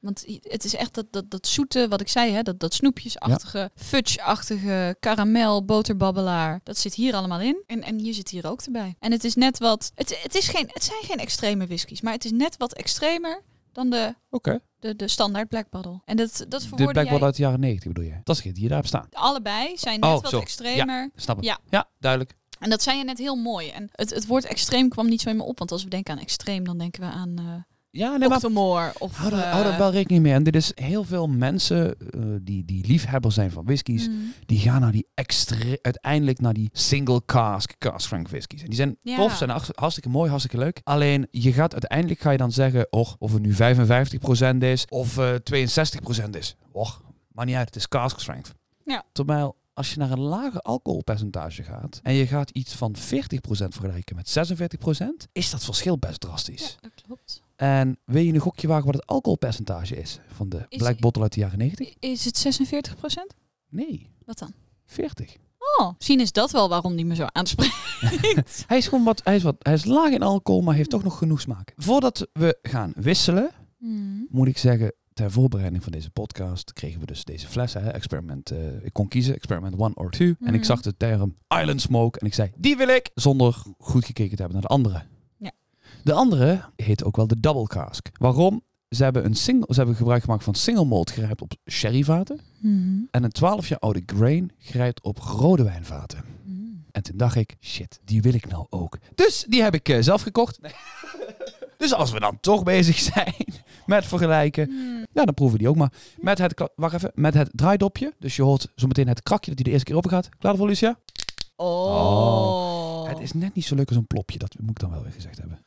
[0.00, 3.70] Want het is echt dat, dat, dat zoete, wat ik zei, hè, dat, dat snoepjesachtige,
[3.74, 6.60] fudge-achtige, karamel, boterbabbelaar.
[6.64, 7.62] Dat zit hier allemaal in.
[7.66, 8.94] En, en hier zit hier ook erbij.
[8.98, 9.92] En het is net wat...
[9.94, 13.42] Het, het, is geen, het zijn geen extreme whiskies, maar het is net wat extremer
[13.72, 14.60] dan de, Oké.
[14.78, 16.00] de, de standaard Black Bottle.
[16.04, 17.08] En dat, dat De Black.
[17.08, 18.20] Bottle uit de jaren 90 bedoel je?
[18.24, 19.08] Dat is het die je daar hebt staan.
[19.12, 20.40] Allebei zijn net Oh, wat zo.
[20.40, 21.10] extremer.
[21.14, 21.44] Snap ik.
[21.44, 21.58] Ja.
[21.68, 22.34] ja, duidelijk.
[22.58, 23.68] En dat zei je net heel mooi.
[23.68, 25.58] En het, het woord extreem kwam niet zo in me op.
[25.58, 27.44] Want als we denken aan extreem, dan denken we aan eh
[27.92, 29.16] Ja, nee, maar of...
[29.16, 30.32] hou daar, eh, hou daar wel rekening mee.
[30.32, 34.08] En dit is heel veel mensen eh, die, die liefhebber zijn van whiskies.
[34.08, 38.60] mm, die gaan naar die extre uiteindelijk naar die single cask cask strength whiskies.
[38.60, 39.16] En die zijn Ja.
[39.16, 40.80] tof, zijn hartst- hartstikke mooi, hartstikke leuk.
[40.84, 45.18] Alleen je gaat uiteindelijk ga je dan zeggen, och, of het nu 55% is of
[45.18, 45.34] eh
[46.24, 46.56] 62% is.
[46.72, 48.52] Och, maar niet uit, het is cask strength.
[48.84, 49.04] Ja.
[49.12, 53.00] Terwijl als je naar een lager alcoholpercentage gaat en je gaat iets van 40%
[53.68, 56.62] vergelijken met 46%, is dat verschil best drastisch.
[56.80, 57.42] Ja, dat klopt.
[57.60, 61.22] En wil je een gokje wagen wat het alcoholpercentage is van de Is- Black Bottle
[61.22, 61.88] uit de jaren 90?
[61.88, 63.34] I- Is het 46%
[63.68, 64.52] Nee, Wat dan?
[64.86, 65.36] 40.
[65.78, 67.74] Oh, misschien is dat wel waarom die me zo aanspreekt.
[68.66, 71.02] Hij is gewoon wat, hij is wat, hij is laag in alcohol, maar heeft toch
[71.02, 71.72] nog genoeg smaak.
[71.76, 74.26] Voordat we gaan wisselen, Mm.
[74.30, 78.50] moet ik zeggen, ter voorbereiding van deze podcast kregen we dus deze flessen, hè, experiment,
[78.50, 80.26] eh, ik kon kiezen, experiment one or two.
[80.40, 80.62] En ik Mhm.
[80.62, 84.42] zag de term Island Smoke en ik zei, die wil ik, zonder goed gekeken te
[84.42, 85.02] hebben naar de andere.
[86.02, 88.08] De andere heet ook wel de double cask.
[88.12, 88.62] Waarom?
[88.88, 92.40] Ze hebben, een single, ze hebben gebruik gemaakt van single malt gerijpt op sherryvaten.
[92.58, 93.00] Mhm.
[93.10, 96.24] En een 12 jaar oude grain gerijpt op rode wijnvaten.
[96.44, 96.84] Mm.
[96.92, 98.98] En toen dacht ik, shit, die wil ik nou ook.
[99.14, 100.60] Dus die heb ik eh, zelf gekocht.
[100.62, 100.72] Nee.
[101.78, 103.34] dus als we dan toch bezig zijn
[103.86, 105.06] met vergelijken, Mm.
[105.12, 105.92] ja, dan proeven we die ook maar.
[106.18, 108.14] Met het, wacht even, met het draaidopje.
[108.18, 110.28] Dus je hoort zometeen het krakje dat hij de eerste keer open gaat.
[110.38, 110.98] Klaar voor, Lucia?
[111.56, 112.89] Oh.
[113.10, 115.12] Het is net niet zo leuk als een plopje, dat moet ik dan wel weer
[115.12, 115.58] gezegd hebben.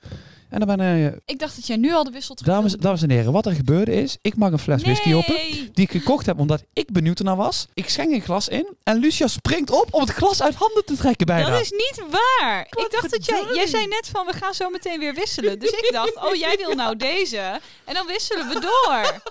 [0.54, 3.02] En dan ben ik, Ik dacht dat jij nu al de wissel terug dames, dames
[3.02, 5.36] en heren, wat er gebeurde is, ik mag een fles whisky open.
[5.74, 7.68] Die ik gekocht heb omdat ik benieuwd ernaar was.
[7.74, 10.98] Ik schenk een glas in en Lucia springt op om het glas uit handen te
[10.98, 11.50] trekken bijna.
[11.50, 12.62] Dat is niet waar.
[12.70, 15.60] Ik dacht dat jij, jij zei net van we gaan zo meteen weer wisselen.
[15.60, 17.60] Dus ik dacht, oh jij wil nou deze.
[17.86, 19.22] En dan wisselen we door.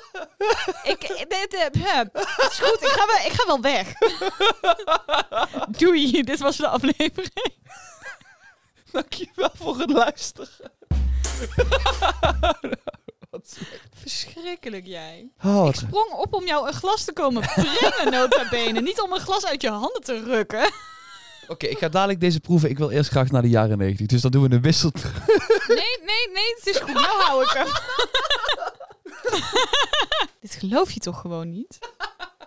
[0.92, 1.98] ik, dit, eh.
[2.12, 3.92] Het is goed, ik ga, wel, ik ga wel weg.
[5.78, 7.60] Doei, dit was de aflevering.
[8.92, 10.48] Dankjewel voor het luisteren.
[13.94, 15.30] Verschrikkelijk jij.
[15.44, 18.80] Oh, Ik wat- sprong op om jou een glas te komen brengen, nota bene.
[18.80, 20.70] Niet om een glas uit je handen te rukken.
[21.48, 22.70] Oké, ik ga dadelijk deze proeven.
[22.70, 24.06] Ik wil eerst graag naar de jaren 90.
[24.06, 24.90] Dus dan doen we een wissel.
[25.68, 26.92] Nee, nee, nee, het is goed.
[26.94, 27.66] Nou hou ik hem.
[30.40, 31.78] Dit geloof je toch gewoon niet?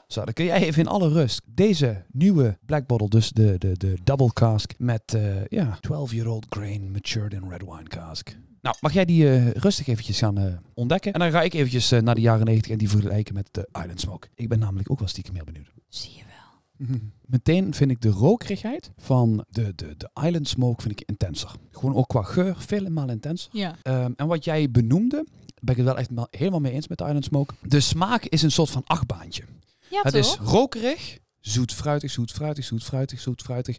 [0.08, 3.78] Zo, dan kun jij even in alle rust deze nieuwe Black Bottle, dus de, de,
[3.78, 8.38] de double cask met eh, ja, 12-year-old grain matured in red wine cask.
[8.62, 11.14] Nou, mag jij die eh, rustig eventjes gaan eh, ontdekken?
[11.14, 14.00] En dan ga ik eventjes naar de jaren 90 en die vergelijken met de Island
[14.00, 14.28] Smoke.
[14.36, 15.72] Ik ben namelijk ook wel stiekem meer benieuwd.
[15.90, 16.98] Zie je wel.
[17.26, 21.52] Meteen vind ik de rokerigheid van de, de, de Island Smoke vind ik intenser.
[21.72, 23.50] Gewoon ook qua geur, veel maal intenser.
[23.54, 23.76] Ja.
[23.82, 25.26] Ehm, en wat jij benoemde,
[25.62, 27.54] ben ik het wel echt ma- helemaal mee eens met de Island Smoke.
[27.62, 29.44] De smaak is een soort van achtbaantje.
[29.90, 30.22] Ja, het toch?
[30.22, 33.78] is rokerig, zoet, fruitig, zoet, fruitig, zoet, fruitig, zoet, fruitig.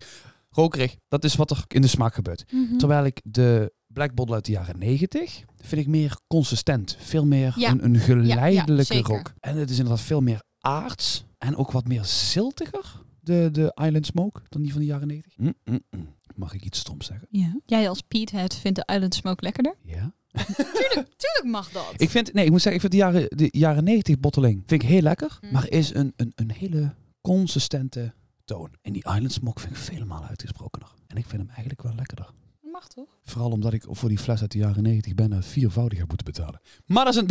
[0.50, 2.44] Rokerig, dat is wat er in de smaak gebeurt.
[2.52, 2.76] Mhm.
[2.76, 6.96] Terwijl ik de Black Bottle uit de jaren 90 vind ik meer consistent.
[7.00, 7.70] Veel meer Ja.
[7.70, 9.14] een, een geleidelijke zeker.
[9.14, 9.32] rook.
[9.40, 14.06] En het is inderdaad veel meer aards en ook wat meer ziltiger, de, de Island
[14.06, 15.36] Smoke, dan die van de jaren 90.
[15.36, 16.14] Mm, mm, mm.
[16.34, 17.28] Mag ik iets stoms zeggen?
[17.30, 17.60] Ja.
[17.64, 19.74] Jij als Petehead vindt de Island Smoke lekkerder?
[19.82, 20.14] Ja.
[20.44, 21.92] Tuurlijk, tuurlijk mag dat.
[21.96, 24.82] Ik vind, nee, ik moet zeggen, ik vind de jaren, de jaren 90 botteling vind
[24.82, 25.52] ik heel lekker, Mm.
[25.52, 28.70] maar is een, een, een hele consistente toon.
[28.82, 30.88] En die Island Smoke vind ik vele malen uitgesprokener.
[31.06, 32.30] En ik vind hem eigenlijk wel lekkerder.
[32.72, 33.18] mag toch?
[33.24, 36.60] Vooral omdat ik voor die fles uit de jaren 90 bijna viervoudig heb moeten betalen.
[36.86, 37.28] Maar dat is een...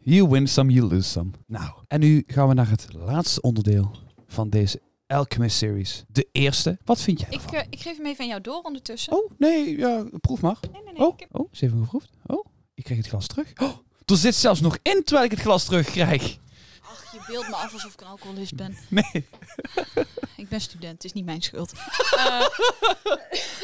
[0.14, 1.30] you win some, you lose some.
[1.46, 3.90] Nou, en nu gaan we naar het laatste onderdeel
[4.26, 6.04] van deze Alchemist series.
[6.08, 6.78] De eerste.
[6.84, 9.12] Wat vind jij Ik, eh, ik geef hem even aan jou door ondertussen.
[9.12, 10.56] Oh, nee, ja, proef maar.
[10.72, 11.06] Nee, nee, nee.
[11.06, 11.28] Oh, heb...
[11.32, 12.10] oh, ze heeft hem geproefd.
[12.26, 12.44] Oh,
[12.74, 13.52] ik krijg het glas terug.
[13.62, 16.38] Oh, er zit zelfs nog in terwijl ik het glas terugkrijg.
[16.82, 18.76] Ach, je beeldt me af alsof ik een alcoholist ben.
[18.88, 19.04] Nee.
[20.36, 21.72] Ik ben student, het is niet mijn schuld.
[22.16, 22.46] Eh,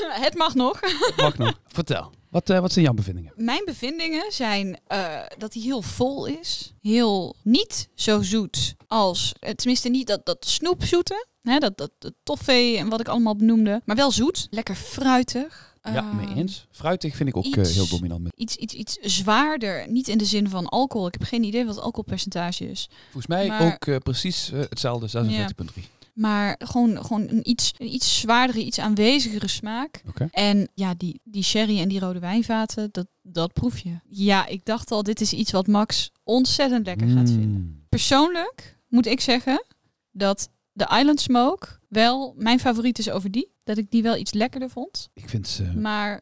[0.24, 0.80] het mag nog.
[1.16, 1.61] Wacht nog.
[1.66, 2.12] Vertel.
[2.34, 3.32] Wat, eh, wat zijn jouw bevindingen?
[3.36, 6.72] Mijn bevindingen zijn eh, dat hij heel vol is.
[6.82, 9.32] Heel niet zo zoet als...
[9.40, 11.26] eh, Tenminste niet dat, dat snoepzoete.
[11.42, 13.82] Hè, dat, dat, dat toffee en wat ik allemaal benoemde.
[13.84, 14.46] Maar wel zoet.
[14.50, 15.76] Lekker fruitig.
[15.82, 16.66] ja, Eh, mee eens.
[16.70, 18.22] Fruitig vind ik ook iets- heel dominant.
[18.22, 18.32] Met.
[18.36, 19.88] Iets, iets, iets zwaarder.
[19.90, 21.06] Niet in de zin van alcohol.
[21.06, 22.88] Ik heb geen idee wat het alcoholpercentage is.
[23.04, 25.84] Volgens mij Maar- ook precies hetzelfde, 46,3.
[26.14, 30.03] Maar gewoon, gewoon een, iets, een iets zwaardere, iets aanwezigere smaak.
[30.31, 33.98] En ja, die, die sherry en die rode wijnvaten, dat, dat proef je.
[34.09, 37.61] Ja, ik dacht al, dit is iets wat Max ontzettend lekker gaat vinden.
[37.61, 37.85] Mm.
[37.88, 39.64] Persoonlijk moet ik zeggen
[40.11, 43.53] dat de Island Smoke wel mijn favoriet is over die.
[43.64, 45.09] Dat ik die wel iets lekkerder vond.
[45.14, 46.20] Ik vind eh, Maar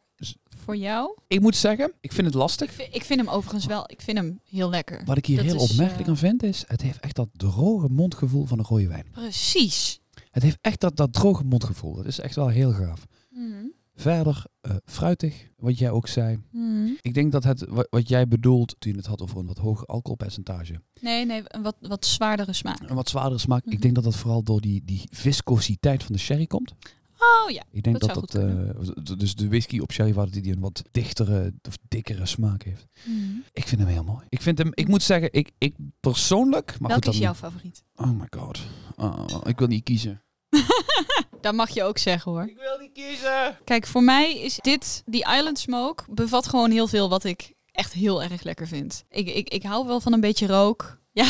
[0.63, 2.71] voor jou, Ik moet zeggen, ik vind het ik lastig.
[2.73, 5.01] vind, ik vind hem overigens wel, ik vind hem heel lekker.
[5.05, 7.29] Wat ik hier Dat heel is, opmerkelijk eh, aan vind is, het heeft echt dat
[7.31, 9.05] droge mondgevoel van een rode wijn.
[9.11, 9.99] Precies.
[10.31, 11.95] Het heeft echt dat, dat droge mondgevoel.
[11.95, 13.05] Dat is echt wel heel gaaf.
[13.29, 13.65] Mhm.
[13.95, 16.39] Verder, eh, fruitig, wat jij ook zei.
[16.51, 16.87] Mhm.
[17.01, 19.57] Ik denk dat het, wa- wat jij bedoelt toen je het had over een wat
[19.57, 20.81] hoger alcoholpercentage.
[21.01, 22.79] Nee, nee, een wat, wat zwaardere smaak.
[22.89, 23.65] Een wat zwaardere smaak.
[23.65, 23.73] Mhm.
[23.73, 26.73] Ik denk dat dat vooral door die, die viscositeit van de sherry komt.
[27.23, 27.63] Oh ja.
[27.71, 31.53] Ik denk Dat dat eh, dus de whisky op sherry waar die een wat dichtere
[31.67, 32.87] of dikkere smaak heeft.
[33.03, 33.37] Mhm.
[33.51, 34.25] Ik vind hem heel mooi.
[34.29, 37.83] Ik vind hem, ik moet zeggen, ik, ik persoonlijk, maar Welke goed, is jouw favoriet?
[37.95, 38.59] Oh my god.
[38.95, 40.23] Oh, ik wil niet kiezen.
[41.41, 42.47] Dat mag je ook zeggen hoor.
[42.47, 43.57] Ik wil niet kiezen.
[43.63, 47.93] Kijk, voor mij is dit, die Island Smoke, bevat gewoon heel veel wat ik echt
[47.93, 49.03] heel erg lekker vind.
[49.09, 51.01] Ik, ik, ik hou wel van een beetje rook.
[51.11, 51.25] Ja,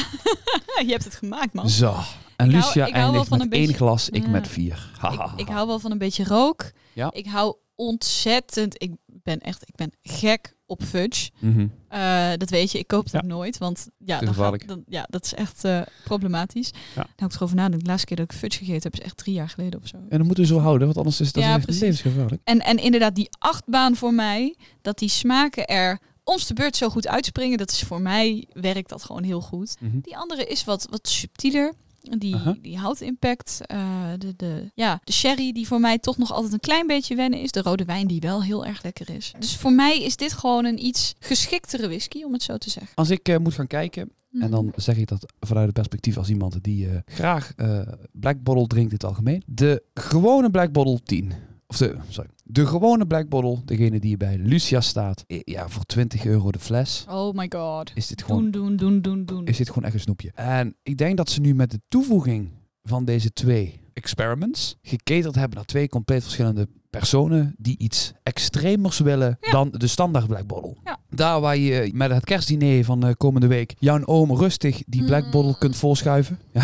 [0.86, 1.70] je hebt het gemaakt man.
[1.70, 1.96] Zo.
[2.44, 4.30] En Ik Lucia hou wel eindigt van met een één glas, ik Ja.
[4.30, 4.92] met vier.
[5.12, 6.72] Ik, ik hou wel van een beetje rook.
[6.94, 7.12] Ja.
[7.14, 11.30] Ik hou ontzettend, ik ben echt, ik ben gek op fudge.
[11.40, 11.68] Mhm.
[11.88, 13.28] Eh, dat weet je, ik koop dat Ja.
[13.28, 16.70] nooit, want ja, dan gaat, dan, ja dat is echt eh, problematisch.
[16.96, 17.08] Ja.
[17.16, 19.34] Nou, ik erover nadenk, de laatste keer dat ik fudge gegeten heb, is echt drie
[19.36, 19.98] jaar geleden of zo.
[19.98, 22.42] En dat moeten we zo houden, want anders is het Ja, echt levensgevaarlijk.
[22.44, 26.90] En, en inderdaad, die achtbaan voor mij, dat die smaken er ons de beurt zo
[26.90, 29.76] goed uitspringen, dat is voor mij, werkt dat gewoon heel goed.
[29.80, 30.00] Mhm.
[30.02, 31.74] Die andere is wat, wat subtieler.
[32.04, 32.56] Die, Aha.
[32.62, 36.60] die houtimpact, eh de, de, ja, de sherry die voor mij toch nog altijd een
[36.60, 37.52] klein beetje wennen is.
[37.52, 39.34] De rode wijn die wel heel erg lekker is.
[39.40, 42.92] Dus voor mij is dit gewoon een iets geschiktere whisky, om het zo te zeggen.
[42.96, 44.80] Als ik eh, moet gaan kijken, en dan Mhm.
[44.80, 47.80] zeg ik dat vanuit het perspectief als iemand die eh, graag eh,
[48.12, 49.44] Black Bottle drinkt in het algemeen.
[49.46, 51.32] De gewone Black Bottle 10.
[51.74, 52.30] Of de, sorry.
[52.44, 55.24] De gewone Black Bottle, degene die bij Lucia staat.
[55.28, 57.06] Ja, voor 20 euro de fles.
[57.10, 57.92] Oh my god.
[57.96, 60.32] Is dit gewoon Doen, doen, doen, doen, is dit gewoon echt een snoepje.
[60.36, 62.50] En ik denk dat ze nu met de toevoeging
[62.84, 69.38] van deze twee experiments geketerd hebben naar twee compleet verschillende personen die iets extremers willen
[69.42, 69.52] Ja.
[69.52, 70.76] dan de standaard Black Bottle.
[70.84, 71.00] Ja.
[71.10, 75.26] Daar waar je met het kerstdiner van eh, komende week jouw oom rustig die Black
[75.26, 75.32] Mm.
[75.32, 76.40] Bottle kunt volschuiven.
[76.54, 76.64] Ja.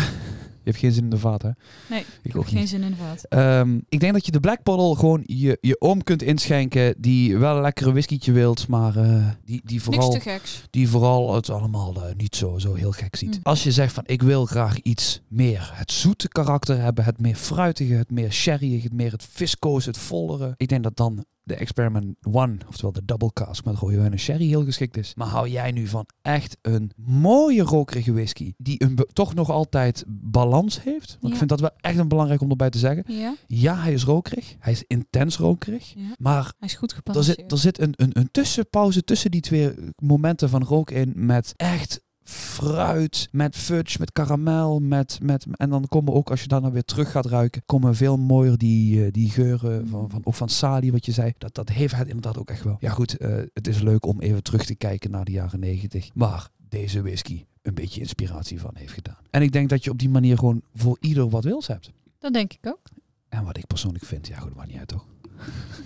[0.62, 1.50] Je hebt geen zin in de vaat, hè?
[1.88, 2.68] Nee, Ik ik ook heb geen niet.
[2.68, 3.24] zin in de vaat.
[3.28, 7.36] Ehm, ik denk dat je de Black Bottle gewoon je, je oom kunt inschenken die
[7.38, 10.10] wel een lekkere whiskietje wilt, maar eh, die, die vooral...
[10.12, 10.62] Niks te geks.
[10.70, 13.34] die vooral het allemaal eh, niet zo, zo heel gek ziet.
[13.34, 13.40] Mm.
[13.42, 17.36] Als je zegt van ik wil graag iets meer het zoete karakter hebben, het meer
[17.36, 20.54] fruitige, het meer sherryige, het meer het viscoos, het vollere.
[20.56, 24.18] Ik denk dat dan de Experiment One, oftewel de double cask met rode wijn en
[24.18, 25.14] sherry heel geschikt is.
[25.14, 30.04] Maar hou jij nu van echt een mooie rokerige whisky die een toch nog altijd
[30.08, 31.08] balans heeft?
[31.08, 31.28] Want Ja.
[31.30, 33.04] ik vind dat wel echt een belangrijk om erbij te zeggen.
[33.14, 34.56] Ja, Ja, hij is rokerig.
[34.58, 35.92] Hij is intens rokerig.
[35.96, 36.14] ja.
[36.18, 39.74] Maar Hij is goed er zit, er zit een, een, een tussenpauze tussen die twee
[40.02, 42.00] momenten van rook in met echt
[42.30, 46.84] fruit, met fudge, met karamel, met, met, en dan komen ook, als je daarna weer
[46.84, 50.92] terug gaat ruiken, komen veel mooier die, eh, die geuren van, van, ook van salie,
[50.92, 51.32] wat je zei.
[51.38, 52.76] Dat, dat heeft het inderdaad ook echt wel.
[52.80, 56.10] Ja goed, eh, het is leuk om even terug te kijken naar de jaren negentig.
[56.14, 59.18] Maar deze whisky een beetje inspiratie van heeft gedaan.
[59.30, 61.90] En ik denk dat je op die manier gewoon voor ieder wat wils hebt.
[62.18, 62.82] Dat denk ik ook.
[63.28, 65.06] En wat ik persoonlijk vind, ja goed, maakt niet uit toch?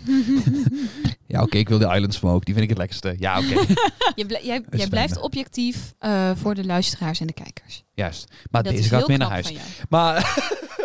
[1.26, 3.14] ja oké, ik wil de Island Smoke, die vind ik het lekkerste.
[3.18, 3.74] Ja oké.
[4.42, 7.84] Jij, jij blijft objectief eh, voor de luisteraars en de kijkers.
[7.94, 8.32] Juist.
[8.50, 9.52] Maar dat deze gaat heel mee naar huis.
[9.88, 10.22] Maar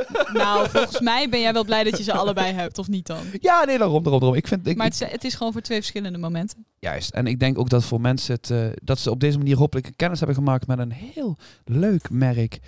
[0.33, 3.17] Nou, volgens mij ben jij wel blij dat je ze allebei hebt, of niet dan?
[3.39, 4.37] ja, nee, daarom, daarom, daarom.
[4.37, 6.65] Ik vind, ik, Maar het is, het is gewoon voor twee verschillende momenten.
[6.79, 7.09] juist.
[7.09, 9.91] En ik denk ook dat voor mensen het, eh, dat ze op deze manier hopelijk
[9.95, 12.59] kennis hebben gemaakt met een heel leuk merk.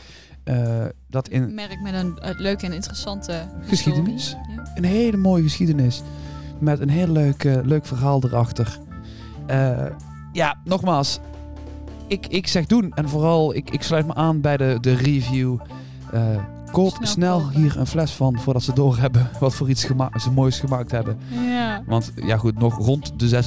[0.51, 4.13] Eh, dat in Een merk met een leuke en interessante Geschiedenis.
[4.13, 4.55] historie.
[4.55, 4.71] Ja.
[4.75, 6.01] een hele mooie geschiedenis.
[6.59, 8.77] Met een heel leuk, eh, leuk verhaal erachter.
[9.45, 9.85] Eh,
[10.31, 11.19] ja, nogmaals.
[12.07, 12.91] Ik, ik zeg doen.
[12.93, 15.57] En vooral, ik, ik sluit me aan bij de, de review.
[16.71, 19.87] Koop Snel hier een fles van voordat ze doorhebben wat voor iets
[20.17, 21.17] ze moois gemaakt hebben.
[21.29, 21.83] Ja.
[21.85, 23.43] Want ja goed, nog rond de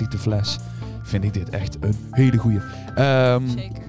[0.00, 0.58] 26,50 de fles
[1.02, 2.60] vind ik dit echt een hele goeie.
[2.94, 3.82] Ehm, Zeker.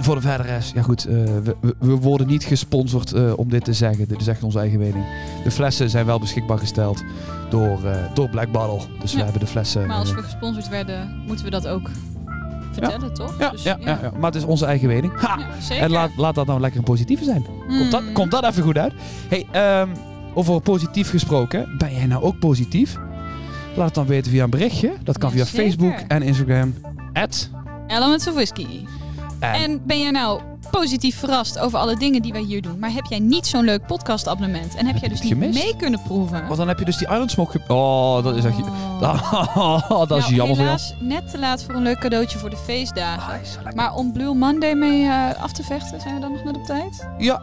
[0.00, 3.64] Voor de verdere rest, ja goed, eh, we, we, worden niet gesponsord eh, om dit
[3.64, 4.08] te zeggen.
[4.08, 5.04] Dit is echt onze eigen mening.
[5.44, 7.04] De flessen zijn wel beschikbaar gesteld
[7.50, 8.80] door, eh, door Black Bottle.
[9.00, 9.86] Dus we hebben de flessen...
[9.86, 11.90] Maar als we gesponsord werden, moeten we dat ook
[12.72, 13.34] vertellen, toch?
[13.38, 13.98] ja, Dus, ja, ja.
[14.02, 15.20] Ja, maar het is onze eigen mening.
[15.20, 15.38] Ha!
[15.60, 15.84] Zeker.
[15.84, 17.46] En laat, laat dat nou lekker een positieve zijn.
[17.68, 18.12] Komt dat, Mm.
[18.12, 18.92] komt dat even goed uit?
[19.28, 19.88] Hey, ehm,
[20.34, 21.74] over positief gesproken.
[21.78, 22.96] Ben jij nou ook positief?
[23.74, 24.92] Laat het dan weten via een berichtje.
[25.02, 25.64] Dat kan via zeker.
[25.64, 26.74] Facebook en Instagram.
[27.12, 27.50] At,
[27.86, 28.66] Elements of Whisky.
[29.54, 32.92] En, En ben jij nou positief verrast over alle dingen die wij hier doen, maar
[32.92, 36.44] heb jij niet zo'n leuk podcastabonnement en heb jij dus niet mee kunnen proeven?
[36.46, 37.60] want dan heb je dus die Island Smoke...
[37.68, 38.56] Oh, dat is echt...
[39.00, 39.88] Oh.
[40.08, 42.56] dat is Nou, jammer voor helaas net te laat voor een leuk cadeautje voor de
[42.56, 43.40] feestdagen.
[43.64, 43.72] Ah.
[43.74, 46.64] Maar om Blue Monday mee eh, af te vechten, zijn we dan nog net op
[46.64, 47.08] tijd?
[47.18, 47.42] Ja.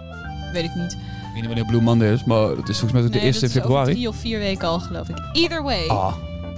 [0.54, 0.92] Weet ik niet.
[0.94, 1.00] Ik
[1.34, 3.50] weet niet wanneer Blue Monday is, maar het is volgens mij de Nee, eerste dat
[3.50, 3.92] is over februari.
[3.94, 5.18] drie of vier weken al, geloof ik.
[5.34, 6.14] Either way, Ah,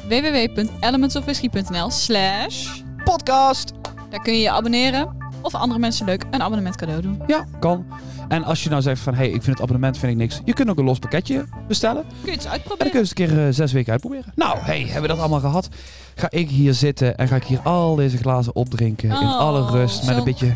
[0.07, 2.67] www.elementsofwhisky.nl slash...
[3.03, 3.71] podcast!
[4.09, 7.21] Daar kun je je abonneren of andere mensen leuk een abonnement cadeau doen.
[7.27, 7.85] Ja, kan.
[8.27, 10.41] En als je nou zegt van, hey, ik vind het abonnement vind ik niks.
[10.45, 12.03] Je kunt ook een los pakketje bestellen.
[12.21, 12.91] Kun je het eens En dan uitproberen.
[12.91, 14.25] kun je eens een keer eh, zes weken uitproberen.
[14.35, 15.69] Nou, hey, hebben we dat allemaal gehad?
[16.15, 19.71] Ga ik hier zitten en ga ik hier al deze glazen opdrinken in Oh, alle
[19.71, 20.05] rust.
[20.05, 20.53] Met een beetje,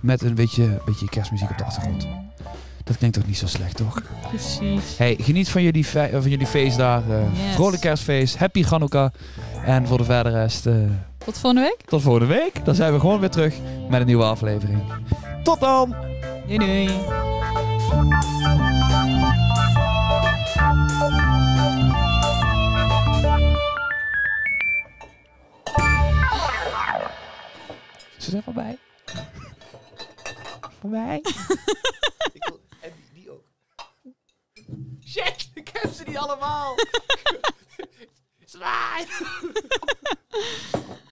[0.00, 2.06] met een beetje, beetje kerstmuziek op de achtergrond.
[2.84, 4.02] Dat klinkt toch niet zo slecht, toch?
[4.28, 4.96] Precies.
[4.98, 7.30] Hey, geniet van jullie, van jullie feestdagen.
[7.46, 7.54] Yes.
[7.54, 8.36] Vrolijk kerstfeest.
[8.36, 9.10] Happy Hanukkah.
[9.64, 10.74] En voor de verdere rest, eh,
[11.24, 11.82] Tot volgende week.
[11.86, 12.64] tot volgende week.
[12.64, 13.54] Dan zijn we gewoon weer terug
[13.88, 14.82] met een nieuwe aflevering.
[15.42, 15.94] Tot dan!
[16.46, 16.88] Doei doei.
[28.18, 28.78] Ze zijn voorbij.
[30.80, 31.16] Voorbij.
[32.32, 33.44] ik wil, en die, die ook.
[35.04, 36.74] Shit, ik heb ze niet allemaal.
[38.44, 39.06] Zwaai.